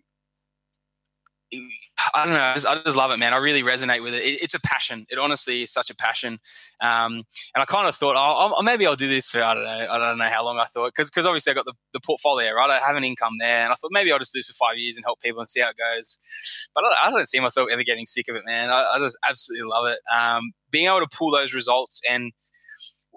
I 1.53 2.25
don't 2.25 2.33
know. 2.33 2.41
I 2.41 2.53
just, 2.53 2.67
I 2.67 2.81
just, 2.83 2.97
love 2.97 3.11
it, 3.11 3.17
man. 3.17 3.33
I 3.33 3.37
really 3.37 3.63
resonate 3.63 4.03
with 4.03 4.13
it. 4.13 4.23
it. 4.23 4.41
It's 4.41 4.53
a 4.53 4.59
passion. 4.61 5.05
It 5.09 5.17
honestly 5.17 5.63
is 5.63 5.71
such 5.71 5.89
a 5.89 5.95
passion. 5.95 6.39
Um, 6.81 7.23
and 7.55 7.61
I 7.61 7.65
kind 7.65 7.87
of 7.87 7.95
thought, 7.95 8.15
oh, 8.15 8.53
I'll, 8.55 8.63
maybe 8.63 8.85
I'll 8.85 8.97
do 8.97 9.07
this 9.07 9.29
for 9.29 9.41
I 9.41 9.53
don't 9.53 9.63
know. 9.63 9.87
I 9.89 9.97
don't 9.97 10.17
know 10.17 10.29
how 10.29 10.43
long 10.43 10.59
I 10.59 10.65
thought 10.65 10.91
because 10.95 11.09
because 11.09 11.25
obviously 11.25 11.51
I 11.51 11.53
got 11.53 11.65
the, 11.65 11.73
the 11.93 12.01
portfolio 12.01 12.51
right. 12.53 12.69
I 12.69 12.85
have 12.85 12.97
an 12.97 13.03
income 13.03 13.33
there, 13.39 13.63
and 13.63 13.71
I 13.71 13.75
thought 13.75 13.91
maybe 13.91 14.11
I'll 14.11 14.19
just 14.19 14.33
do 14.33 14.39
this 14.39 14.47
for 14.47 14.53
five 14.53 14.77
years 14.77 14.97
and 14.97 15.05
help 15.05 15.21
people 15.21 15.39
and 15.39 15.49
see 15.49 15.61
how 15.61 15.69
it 15.69 15.77
goes. 15.77 16.19
But 16.75 16.83
I, 16.83 17.07
I 17.07 17.11
don't 17.11 17.27
see 17.27 17.39
myself 17.39 17.69
ever 17.71 17.83
getting 17.83 18.05
sick 18.05 18.25
of 18.29 18.35
it, 18.35 18.43
man. 18.45 18.69
I, 18.69 18.95
I 18.95 18.99
just 18.99 19.17
absolutely 19.27 19.69
love 19.69 19.87
it. 19.87 19.99
Um, 20.13 20.51
being 20.69 20.87
able 20.87 21.01
to 21.01 21.17
pull 21.17 21.31
those 21.31 21.53
results, 21.53 22.01
and 22.09 22.33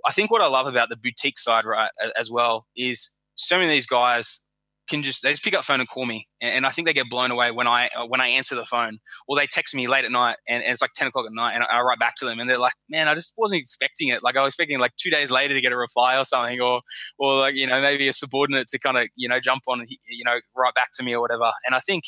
I 0.06 0.12
think 0.12 0.30
what 0.30 0.42
I 0.42 0.46
love 0.46 0.66
about 0.66 0.88
the 0.88 0.96
boutique 0.96 1.38
side, 1.38 1.64
right, 1.64 1.90
as 2.16 2.30
well, 2.30 2.66
is 2.76 3.18
so 3.34 3.56
many 3.56 3.66
of 3.66 3.72
these 3.72 3.86
guys 3.86 4.42
can 4.90 5.02
just 5.02 5.22
they 5.22 5.30
just 5.30 5.42
pick 5.42 5.54
up 5.54 5.64
phone 5.64 5.80
and 5.80 5.88
call 5.88 6.04
me, 6.04 6.26
and, 6.42 6.66
I 6.66 6.70
think 6.70 6.86
they 6.86 6.92
get 6.92 7.08
blown 7.08 7.30
away 7.30 7.50
when 7.50 7.66
I 7.66 7.88
uh, 7.96 8.06
when 8.06 8.20
I 8.20 8.28
answer 8.28 8.54
the 8.54 8.64
phone, 8.64 8.98
or 9.28 9.36
they 9.36 9.46
text 9.46 9.74
me 9.74 9.86
late 9.86 10.04
at 10.04 10.10
night, 10.10 10.36
and, 10.48 10.62
and, 10.62 10.72
it's 10.72 10.82
like 10.82 10.92
ten 10.94 11.08
o'clock 11.08 11.26
at 11.26 11.32
night, 11.32 11.54
and 11.54 11.64
I, 11.64 11.80
write 11.80 11.98
back 11.98 12.16
to 12.16 12.26
them, 12.26 12.40
and 12.40 12.50
they're 12.50 12.58
like, 12.58 12.74
"Man, 12.90 13.08
I 13.08 13.14
just 13.14 13.34
wasn't 13.38 13.60
expecting 13.60 14.08
it. 14.08 14.22
Like 14.22 14.36
I 14.36 14.40
was 14.40 14.48
expecting 14.48 14.78
like 14.80 14.92
two 14.96 15.10
days 15.10 15.30
later 15.30 15.54
to 15.54 15.60
get 15.60 15.72
a 15.72 15.76
reply 15.76 16.18
or 16.18 16.24
something, 16.24 16.60
or 16.60 16.80
or 17.18 17.40
like 17.40 17.54
you 17.54 17.66
know 17.66 17.80
maybe 17.80 18.08
a 18.08 18.12
subordinate 18.12 18.68
to 18.68 18.78
kind 18.78 18.98
of 18.98 19.06
you 19.14 19.28
know 19.28 19.40
jump 19.40 19.62
on, 19.68 19.86
you 19.88 20.24
know, 20.24 20.40
write 20.56 20.74
back 20.74 20.88
to 20.94 21.02
me 21.02 21.14
or 21.14 21.20
whatever." 21.20 21.50
And 21.64 21.74
I 21.74 21.80
think. 21.80 22.04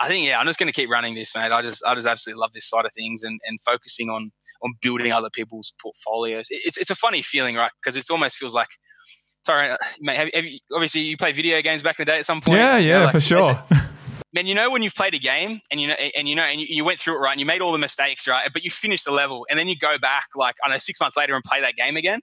I 0.00 0.08
think 0.08 0.26
yeah, 0.26 0.38
I'm 0.40 0.46
just 0.46 0.58
going 0.58 0.66
to 0.66 0.72
keep 0.72 0.90
running 0.90 1.14
this, 1.14 1.32
mate. 1.32 1.52
I 1.52 1.62
just 1.62 1.84
I 1.86 1.94
just 1.94 2.08
absolutely 2.08 2.40
love 2.40 2.52
this 2.52 2.68
side 2.68 2.84
of 2.86 2.92
things 2.92 3.22
and, 3.22 3.38
and 3.46 3.60
focusing 3.60 4.10
on 4.10 4.32
on 4.60 4.74
building 4.80 5.12
other 5.12 5.30
people's 5.30 5.74
portfolios. 5.80 6.46
It's 6.50 6.76
it's 6.76 6.90
a 6.90 6.96
funny 6.96 7.22
feeling, 7.22 7.54
right? 7.54 7.70
Because 7.80 7.96
it 7.96 8.10
almost 8.10 8.36
feels 8.36 8.52
like 8.52 8.70
Sorry, 9.44 9.70
uh, 9.70 9.76
mate. 10.00 10.16
Have, 10.16 10.28
have 10.32 10.44
you, 10.44 10.58
obviously, 10.72 11.02
you 11.02 11.16
played 11.16 11.34
video 11.34 11.60
games 11.62 11.82
back 11.82 11.98
in 11.98 12.04
the 12.04 12.12
day 12.12 12.18
at 12.18 12.26
some 12.26 12.40
point. 12.40 12.58
Yeah, 12.58 12.76
yeah, 12.76 12.78
you 12.78 12.92
know, 12.92 13.04
like, 13.04 13.12
for 13.12 13.20
sure. 13.20 13.64
Man, 14.34 14.46
you 14.46 14.54
know 14.54 14.70
when 14.70 14.82
you've 14.82 14.94
played 14.94 15.14
a 15.14 15.18
game 15.18 15.60
and 15.70 15.78
you 15.78 15.88
know 15.88 15.94
and 16.16 16.26
you 16.26 16.34
know 16.34 16.44
and 16.44 16.58
you, 16.58 16.66
you, 16.68 16.84
went 16.84 16.98
through 16.98 17.16
it 17.16 17.18
right 17.18 17.32
and 17.32 17.40
you 17.40 17.44
made 17.44 17.60
all 17.60 17.72
the 17.72 17.78
mistakes 17.78 18.26
right, 18.26 18.48
but 18.50 18.64
you 18.64 18.70
finished 18.70 19.04
the 19.04 19.10
level 19.10 19.46
and 19.50 19.58
then 19.58 19.68
you 19.68 19.76
go 19.76 19.98
back 19.98 20.28
like 20.34 20.54
I 20.64 20.68
don't 20.68 20.74
know 20.74 20.78
six 20.78 20.98
months 21.00 21.18
later 21.18 21.34
and 21.34 21.44
play 21.44 21.60
that 21.60 21.74
game 21.76 21.98
again, 21.98 22.20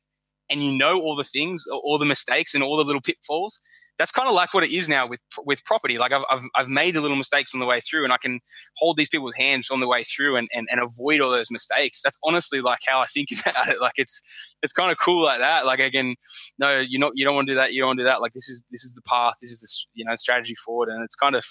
and 0.49 0.63
you 0.63 0.75
know 0.75 0.99
all 0.99 1.15
the 1.15 1.23
things, 1.23 1.65
all 1.67 1.99
the 1.99 2.05
mistakes 2.05 2.55
and 2.55 2.63
all 2.63 2.77
the 2.77 2.83
little 2.83 3.01
pitfalls 3.01 3.61
that's 3.99 4.11
kind 4.11 4.29
of 4.29 4.33
like 4.33 4.53
what 4.53 4.63
it 4.63 4.71
is 4.71 4.87
now 4.87 5.05
with 5.05 5.19
with 5.45 5.63
property. 5.65 5.97
Like 5.97 6.13
I've, 6.13 6.23
I've, 6.31 6.43
I've 6.55 6.69
made 6.69 6.95
the 6.95 7.01
little 7.01 7.17
mistakes 7.17 7.53
on 7.53 7.59
the 7.59 7.65
way 7.65 7.81
through, 7.81 8.05
and 8.05 8.13
I 8.13 8.17
can 8.17 8.39
hold 8.77 8.97
these 8.97 9.09
people's 9.09 9.35
hands 9.35 9.69
on 9.69 9.81
the 9.81 9.87
way 9.87 10.03
through 10.03 10.37
and, 10.37 10.47
and, 10.53 10.67
and 10.71 10.81
avoid 10.81 11.19
all 11.19 11.29
those 11.29 11.51
mistakes. 11.51 12.01
That's 12.01 12.17
honestly 12.23 12.61
like 12.61 12.79
how 12.87 13.01
I 13.01 13.05
think 13.07 13.27
about 13.45 13.67
it. 13.67 13.81
Like 13.81 13.93
it's 13.97 14.21
it's 14.63 14.71
kind 14.71 14.91
of 14.91 14.97
cool 14.99 15.23
like 15.23 15.39
that. 15.39 15.65
Like 15.65 15.79
again, 15.79 16.15
no, 16.57 16.79
you're 16.79 16.99
not 16.99 17.11
you 17.15 17.25
don't 17.25 17.35
want 17.35 17.47
to 17.47 17.53
do 17.53 17.57
that. 17.57 17.73
You 17.73 17.81
don't 17.81 17.89
want 17.89 17.99
to 17.99 18.03
do 18.03 18.09
that. 18.09 18.21
Like 18.21 18.33
this 18.33 18.47
is 18.47 18.63
this 18.71 18.85
is 18.85 18.93
the 18.93 19.01
path. 19.01 19.33
This 19.41 19.51
is 19.51 19.59
the 19.59 19.99
you 19.99 20.05
know 20.05 20.15
strategy 20.15 20.55
forward, 20.55 20.87
and 20.87 21.03
it's 21.03 21.15
kind 21.15 21.35
of 21.35 21.43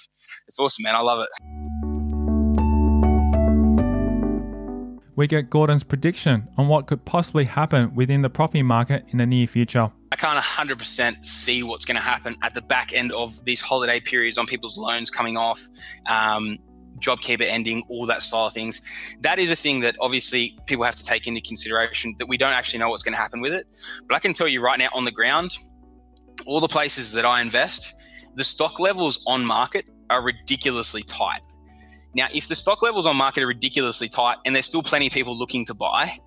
it's 0.46 0.58
awesome, 0.58 0.84
man. 0.84 0.96
I 0.96 1.00
love 1.00 1.20
it. 1.20 1.67
We 5.18 5.26
get 5.26 5.50
Gordon's 5.50 5.83
prediction 5.83 6.46
on 6.57 6.68
what 6.68 6.87
could 6.87 7.04
possibly 7.04 7.44
happen 7.44 7.92
within 7.96 8.22
the 8.22 8.31
property 8.31 8.62
market 8.62 9.04
in 9.09 9.18
the 9.18 9.26
near 9.26 9.48
future. 9.48 9.90
I 10.12 10.16
can't 10.16 10.38
100% 10.38 11.26
see 11.26 11.64
what's 11.64 11.85
going 11.85 11.96
to 11.96 12.00
happen 12.00 12.37
at 12.44 12.54
the 12.54 12.62
back 12.62 12.92
end 12.94 13.11
of 13.11 13.44
these 13.44 13.61
holiday 13.61 13.98
periods 13.98 14.38
on 14.38 14.46
people's 14.46 14.78
loans 14.78 15.11
coming 15.11 15.37
off. 15.37 15.61
Um, 16.09 16.59
JobKeeper 17.00 17.42
ending, 17.42 17.83
all 17.88 18.07
that 18.07 18.22
style 18.22 18.46
of 18.46 18.52
things. 18.52 18.81
That 19.22 19.40
is 19.40 19.50
a 19.50 19.57
thing 19.57 19.81
that 19.81 19.96
obviously 20.00 20.57
people 20.66 20.85
have 20.85 20.94
to 20.94 21.04
take 21.04 21.26
into 21.26 21.40
consideration 21.40 22.14
that 22.20 22.26
we 22.26 22.37
don't 22.37 22.52
actually 22.52 22.78
know 22.78 22.88
what's 22.88 23.02
going 23.02 23.14
to 23.14 23.20
happen 23.20 23.40
with 23.40 23.52
it. 23.52 23.66
But 24.07 24.14
I 24.14 24.20
can 24.20 24.33
tell 24.35 24.46
you 24.46 24.61
right 24.61 24.78
now 24.78 24.88
on 24.94 25.04
the 25.04 25.11
ground, 25.11 25.50
all 26.46 26.61
the 26.61 26.68
places 26.68 27.11
that 27.11 27.24
I 27.24 27.40
invest, 27.40 27.92
the 28.37 28.44
stock 28.44 28.78
levels 28.78 29.24
on 29.26 29.44
market 29.44 29.85
are 30.11 30.22
ridiculously 30.22 31.02
tight. 31.02 31.40
Now, 32.14 32.29
if 32.33 32.49
the 32.49 32.55
stock 32.55 32.83
levels 32.83 33.07
on 33.07 33.16
market 33.16 33.42
are 33.42 33.47
ridiculously 33.47 34.09
tight 34.09 34.38
and 34.44 34.55
there's 34.55 34.66
still 34.66 34.83
plenty 34.83 35.07
of 35.07 35.12
people 35.12 35.37
looking 35.37 35.64
to 35.66 35.75
buy, 35.75 36.18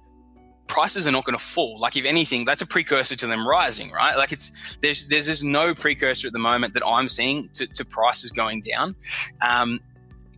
prices 0.67 1.05
are 1.05 1.11
not 1.11 1.25
going 1.25 1.37
to 1.37 1.43
fall. 1.43 1.77
Like 1.79 1.97
if 1.97 2.05
anything, 2.05 2.45
that's 2.45 2.61
a 2.61 2.67
precursor 2.67 3.15
to 3.17 3.27
them 3.27 3.47
rising, 3.47 3.91
right? 3.91 4.15
Like 4.15 4.31
it's 4.31 4.77
there's 4.81 5.07
there's 5.07 5.27
just 5.27 5.43
no 5.43 5.75
precursor 5.75 6.27
at 6.27 6.33
the 6.33 6.39
moment 6.39 6.73
that 6.75 6.85
I'm 6.85 7.09
seeing 7.09 7.49
to, 7.53 7.67
to 7.67 7.83
prices 7.83 8.31
going 8.31 8.61
down. 8.61 8.95
Um, 9.41 9.79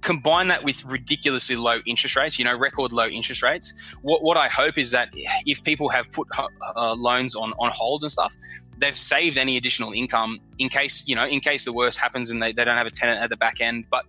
combine 0.01 0.49
that 0.49 0.63
with 0.63 0.84
ridiculously 0.86 1.56
low 1.56 1.79
interest 1.86 2.15
rates, 2.15 2.38
you 2.38 2.45
know, 2.45 2.56
record 2.56 2.91
low 2.91 3.08
interest 3.08 3.41
rates. 3.41 3.95
What, 4.01 4.21
what 4.21 4.38
I 4.38 4.49
hope 4.49 4.77
is 4.77 4.91
that 4.91 5.10
if 5.45 5.63
people 5.63 5.89
have 5.89 6.12
put 6.12 6.27
uh, 6.75 6.93
loans 6.93 7.36
on, 7.36 7.53
on 7.58 7.71
hold 7.71 8.03
and 8.03 8.12
stuff, 8.12 8.36
they've 8.77 8.97
saved 8.97 9.38
any 9.38 9.56
additional 9.56 9.93
income 9.93 10.39
in 10.60 10.69
case, 10.69 11.03
you 11.08 11.15
know, 11.15 11.25
in 11.25 11.39
case 11.39 11.63
the 11.63 11.73
worst 11.73 11.99
happens 11.99 12.29
and 12.29 12.41
they, 12.41 12.51
they 12.51 12.65
don't 12.65 12.75
have 12.75 12.88
a 12.88 12.91
tenant 12.91 13.21
at 13.21 13.29
the 13.29 13.38
back 13.38 13.62
end. 13.62 13.86
But 13.89 14.06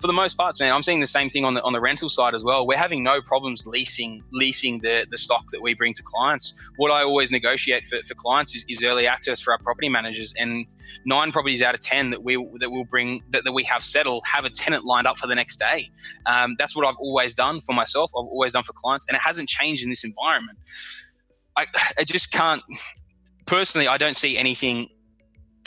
for 0.00 0.06
the 0.06 0.12
most 0.12 0.36
parts, 0.36 0.58
man, 0.60 0.72
I'm 0.72 0.82
seeing 0.82 1.00
the 1.00 1.06
same 1.06 1.28
thing 1.28 1.44
on 1.44 1.54
the 1.54 1.62
on 1.62 1.72
the 1.72 1.80
rental 1.80 2.08
side 2.08 2.34
as 2.34 2.42
well. 2.42 2.66
We're 2.66 2.78
having 2.78 3.02
no 3.02 3.20
problems 3.20 3.66
leasing 3.66 4.22
leasing 4.32 4.80
the 4.80 5.06
the 5.10 5.18
stock 5.18 5.44
that 5.50 5.60
we 5.62 5.74
bring 5.74 5.94
to 5.94 6.02
clients. 6.02 6.54
What 6.76 6.90
I 6.90 7.02
always 7.02 7.30
negotiate 7.30 7.86
for, 7.86 7.98
for 8.06 8.14
clients 8.14 8.54
is, 8.54 8.64
is 8.68 8.82
early 8.82 9.06
access 9.06 9.40
for 9.40 9.52
our 9.52 9.58
property 9.58 9.88
managers, 9.88 10.32
and 10.36 10.66
nine 11.04 11.32
properties 11.32 11.62
out 11.62 11.74
of 11.74 11.80
ten 11.80 12.10
that 12.10 12.22
we 12.22 12.36
that 12.60 12.70
will 12.70 12.84
bring 12.84 13.22
that, 13.30 13.44
that 13.44 13.52
we 13.52 13.64
have 13.64 13.82
settled 13.82 14.24
have 14.26 14.44
a 14.44 14.50
tenant 14.50 14.84
lined 14.84 15.06
up 15.06 15.18
for 15.18 15.26
the 15.26 15.34
next 15.34 15.58
day. 15.58 15.90
Um, 16.26 16.56
that's 16.58 16.74
what 16.74 16.86
I've 16.86 16.98
always 16.98 17.34
done 17.34 17.60
for 17.60 17.74
myself. 17.74 18.10
I've 18.16 18.26
always 18.26 18.52
done 18.52 18.62
for 18.62 18.72
clients, 18.72 19.06
and 19.08 19.14
it 19.14 19.20
hasn't 19.20 19.48
changed 19.48 19.82
in 19.82 19.90
this 19.90 20.04
environment. 20.04 20.58
I, 21.56 21.66
I 21.98 22.04
just 22.04 22.32
can't 22.32 22.62
personally. 23.46 23.88
I 23.88 23.98
don't 23.98 24.16
see 24.16 24.38
anything 24.38 24.88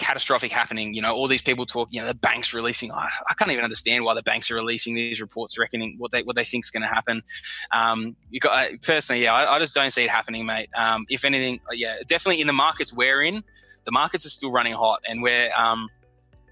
catastrophic 0.04 0.52
happening. 0.52 0.94
You 0.94 1.02
know, 1.02 1.14
all 1.14 1.28
these 1.28 1.42
people 1.42 1.66
talk. 1.66 1.90
You 1.92 2.02
know, 2.02 2.08
the 2.08 2.14
banks 2.14 2.54
releasing. 2.54 2.92
I, 2.92 3.10
I 3.30 3.34
can't 3.34 3.52
even 3.52 3.64
understand 3.64 4.04
why 4.04 4.14
the 4.14 4.24
banks 4.24 4.52
are 4.52 4.56
releasing 4.56 4.96
these 4.96 5.22
reports, 5.22 5.58
reckoning 5.58 5.96
what 5.98 6.12
they 6.12 6.24
what 6.24 6.36
they 6.36 6.44
think 6.44 6.66
is 6.66 6.72
going 6.72 6.84
to 6.84 6.88
happen. 6.88 7.24
Um, 7.72 8.16
you 8.30 8.40
got 8.40 8.70
personally, 8.82 9.24
yeah, 9.24 9.34
I, 9.34 9.56
I, 9.56 9.60
just 9.60 9.74
don't 9.74 9.92
see 9.92 10.04
it 10.04 10.10
happening, 10.10 10.46
mate. 10.46 10.70
Um, 10.76 11.06
if 11.10 11.26
anything, 11.26 11.60
uh, 11.70 11.74
yeah, 11.74 11.96
definitely 12.08 12.42
in 12.42 12.48
the 12.48 12.54
markets 12.54 12.94
we're 12.94 13.22
in, 13.22 13.44
the 13.86 13.92
markets 13.92 14.26
are 14.26 14.30
still 14.30 14.52
running 14.52 14.74
hot, 14.74 15.00
and 15.08 15.22
we're 15.22 15.52
um, 15.54 15.90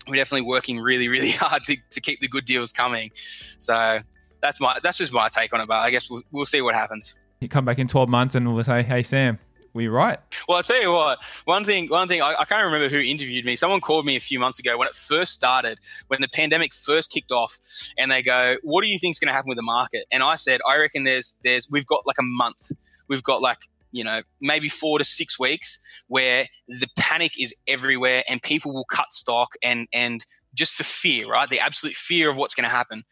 we're 0.08 0.16
definitely 0.16 0.48
working 0.48 0.80
really, 0.80 1.08
really 1.08 1.32
hard 1.32 1.64
to, 1.66 1.78
to 1.92 2.02
keep 2.02 2.22
the 2.22 2.28
good 2.28 2.46
deals 2.46 2.72
coming. 2.72 3.12
So 3.16 4.00
that's 4.42 4.60
my 4.60 4.80
that's 4.82 4.98
just 4.98 5.14
my 5.14 5.28
take 5.30 5.54
on 5.54 5.62
it. 5.62 5.68
But 5.68 5.80
I 5.80 5.90
guess 5.90 6.10
we'll 6.10 6.22
we'll 6.32 6.46
see 6.46 6.62
what 6.62 6.76
happens. 6.76 7.16
You 7.40 7.50
come 7.50 7.66
back 7.66 7.80
in 7.80 7.88
twelve 7.88 8.10
months, 8.10 8.36
and 8.36 8.54
we'll 8.54 8.64
say, 8.64 8.84
"Hey, 8.84 9.04
Sam." 9.04 9.40
We 9.74 9.88
right. 9.88 10.20
Well, 10.48 10.58
I'll 10.58 10.64
tell 10.64 10.82
you 10.82 10.92
what. 10.92 11.20
One 11.46 11.64
thing, 11.64 11.88
one 11.88 12.08
thing. 12.08 12.22
I, 12.22 12.36
I, 12.40 12.46
can't 12.46 12.64
remember 12.64 12.90
who 12.90 13.00
interviewed 13.00 13.46
me. 13.46 13.56
Someone 13.56 13.80
called 13.80 14.06
me 14.06 14.16
a 14.18 14.20
few 14.20 14.40
months 14.40 14.60
ago 14.60 14.78
when 14.78 14.88
it 14.88 14.96
first 14.96 15.34
started, 15.34 15.80
when 16.08 16.20
the 16.20 16.28
pandemic 16.28 16.74
first 16.74 17.12
kicked 17.12 17.32
off, 17.32 17.58
and 17.98 18.12
they 18.12 18.22
go, 18.22 18.58
"What 18.64 18.82
do 18.82 18.88
you 18.88 19.00
think 19.00 19.16
is 19.16 19.20
going 19.20 19.30
to 19.30 19.34
happen 19.34 19.50
with 19.50 19.58
the 19.58 19.64
market?" 19.64 20.06
And 20.12 20.24
I 20.24 20.36
said, 20.36 20.60
"I 20.68 20.78
reckon 20.78 21.06
there's, 21.06 21.40
there's, 21.44 21.70
we've 21.70 21.86
got 21.86 22.06
like 22.06 22.18
a 22.20 22.24
month. 22.24 22.72
We've 23.08 23.24
got 23.24 23.42
like." 23.42 23.60
You 23.94 24.06
know, 24.06 24.22
maybe 24.40 24.70
four 24.70 25.00
to 25.00 25.04
six 25.04 25.38
weeks 25.38 25.78
where 26.08 26.48
the 26.70 26.88
panic 26.98 27.34
is 27.38 27.54
everywhere 27.68 28.24
and 28.26 28.42
people 28.42 28.74
will 28.74 28.86
cut 28.86 29.12
stock 29.12 29.50
and 29.62 29.90
and 29.92 30.26
just 30.54 30.72
for 30.72 30.86
fear, 30.86 31.30
right? 31.30 31.50
The 31.50 31.60
absolute 31.60 31.96
fear 31.96 32.30
of 32.30 32.38
what's 32.38 32.56
going 32.56 32.64
to 32.64 32.70
happen. 32.70 33.04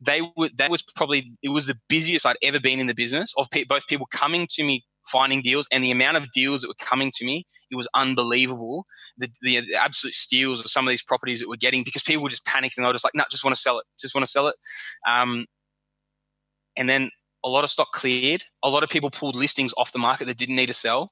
They 0.00 0.22
were 0.36 0.50
that 0.56 0.68
was 0.68 0.82
probably 0.82 1.32
it 1.44 1.50
was 1.50 1.68
the 1.68 1.78
busiest 1.88 2.26
I'd 2.26 2.38
ever 2.42 2.58
been 2.58 2.80
in 2.80 2.88
the 2.88 2.94
business 2.94 3.34
of 3.38 3.48
pe- 3.50 3.62
both 3.62 3.86
people 3.86 4.06
coming 4.06 4.48
to 4.50 4.64
me 4.64 4.84
finding 5.06 5.42
deals 5.42 5.66
and 5.70 5.82
the 5.82 5.90
amount 5.90 6.16
of 6.16 6.30
deals 6.32 6.62
that 6.62 6.68
were 6.68 6.74
coming 6.78 7.10
to 7.14 7.24
me 7.24 7.46
it 7.70 7.76
was 7.76 7.88
unbelievable. 7.94 8.86
The, 9.18 9.28
the, 9.42 9.60
the 9.60 9.74
absolute 9.74 10.14
steals 10.14 10.60
of 10.60 10.70
some 10.70 10.86
of 10.86 10.90
these 10.90 11.02
properties 11.02 11.40
that 11.40 11.48
we're 11.48 11.56
getting 11.56 11.82
because 11.82 12.02
people 12.02 12.22
were 12.22 12.30
just 12.30 12.46
panicked 12.46 12.76
and 12.76 12.84
they 12.84 12.88
were 12.88 12.94
just 12.94 13.04
like 13.04 13.14
no 13.14 13.24
just 13.30 13.44
want 13.44 13.56
to 13.56 13.60
sell 13.60 13.78
it 13.78 13.84
just 14.00 14.14
want 14.14 14.24
to 14.24 14.30
sell 14.30 14.48
it. 14.48 14.56
Um, 15.08 15.46
and 16.76 16.88
then 16.88 17.10
a 17.44 17.48
lot 17.48 17.64
of 17.64 17.70
stock 17.70 17.92
cleared. 17.92 18.44
A 18.62 18.68
lot 18.68 18.82
of 18.82 18.90
people 18.90 19.10
pulled 19.10 19.36
listings 19.36 19.72
off 19.76 19.92
the 19.92 19.98
market 19.98 20.26
that 20.26 20.36
didn't 20.36 20.56
need 20.56 20.66
to 20.66 20.72
sell 20.72 21.10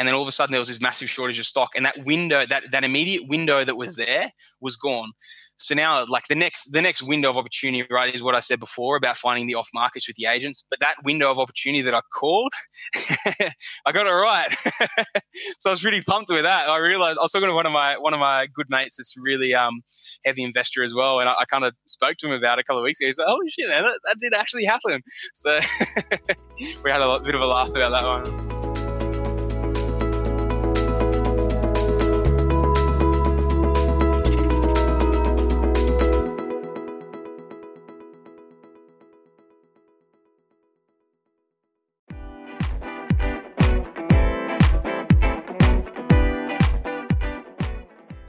and 0.00 0.08
then 0.08 0.14
all 0.14 0.22
of 0.22 0.28
a 0.28 0.32
sudden 0.32 0.50
there 0.50 0.58
was 0.58 0.68
this 0.68 0.80
massive 0.80 1.10
shortage 1.10 1.38
of 1.38 1.44
stock, 1.44 1.72
and 1.76 1.84
that 1.84 2.06
window, 2.06 2.46
that 2.46 2.70
that 2.72 2.84
immediate 2.84 3.28
window 3.28 3.66
that 3.66 3.76
was 3.76 3.96
there, 3.96 4.32
was 4.58 4.74
gone. 4.74 5.12
So 5.58 5.74
now, 5.74 6.06
like 6.08 6.26
the 6.26 6.34
next 6.34 6.70
the 6.72 6.80
next 6.80 7.02
window 7.02 7.28
of 7.28 7.36
opportunity, 7.36 7.86
right, 7.90 8.14
is 8.14 8.22
what 8.22 8.34
I 8.34 8.40
said 8.40 8.60
before 8.60 8.96
about 8.96 9.18
finding 9.18 9.46
the 9.46 9.56
off 9.56 9.68
markets 9.74 10.08
with 10.08 10.16
the 10.16 10.24
agents. 10.24 10.64
But 10.70 10.80
that 10.80 10.94
window 11.04 11.30
of 11.30 11.38
opportunity 11.38 11.82
that 11.82 11.92
I 11.92 12.00
called, 12.18 12.50
I 12.94 13.92
got 13.92 14.06
it 14.06 14.10
right. 14.10 14.50
so 15.60 15.68
I 15.68 15.70
was 15.70 15.84
really 15.84 16.00
pumped 16.00 16.32
with 16.32 16.44
that. 16.44 16.70
I 16.70 16.78
realized 16.78 17.18
I 17.18 17.20
was 17.20 17.32
talking 17.32 17.50
to 17.50 17.54
one 17.54 17.66
of 17.66 17.72
my 17.72 17.98
one 17.98 18.14
of 18.14 18.20
my 18.20 18.46
good 18.46 18.70
mates, 18.70 18.96
that's 18.96 19.14
really 19.22 19.52
um, 19.52 19.82
heavy 20.24 20.42
investor 20.44 20.82
as 20.82 20.94
well, 20.94 21.20
and 21.20 21.28
I, 21.28 21.34
I 21.40 21.44
kind 21.44 21.64
of 21.64 21.74
spoke 21.86 22.16
to 22.20 22.26
him 22.26 22.32
about 22.32 22.58
it 22.58 22.62
a 22.62 22.64
couple 22.64 22.78
of 22.78 22.84
weeks 22.84 23.00
ago. 23.00 23.08
He's 23.08 23.18
like, 23.18 23.28
"Holy 23.28 23.50
shit, 23.50 23.68
man, 23.68 23.82
that, 23.82 24.00
that 24.06 24.16
did 24.18 24.32
actually 24.32 24.64
happen!" 24.64 25.02
So 25.34 25.58
we 26.82 26.90
had 26.90 27.02
a 27.02 27.20
bit 27.20 27.34
of 27.34 27.42
a 27.42 27.46
laugh 27.46 27.68
about 27.68 27.90
that 27.90 28.24
one. 28.24 28.49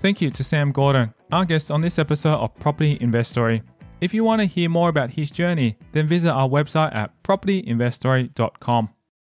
Thank 0.01 0.19
you 0.19 0.31
to 0.31 0.43
Sam 0.43 0.71
Gordon, 0.71 1.13
our 1.31 1.45
guest 1.45 1.69
on 1.69 1.81
this 1.81 1.99
episode 1.99 2.39
of 2.39 2.55
Property 2.55 2.97
Investory. 2.99 3.61
If 4.01 4.15
you 4.15 4.23
want 4.23 4.41
to 4.41 4.47
hear 4.47 4.67
more 4.67 4.89
about 4.89 5.11
his 5.11 5.29
journey, 5.29 5.77
then 5.91 6.07
visit 6.07 6.31
our 6.31 6.49
website 6.49 6.95
at 6.95 7.11
propertyinvestory.com. 7.21 8.89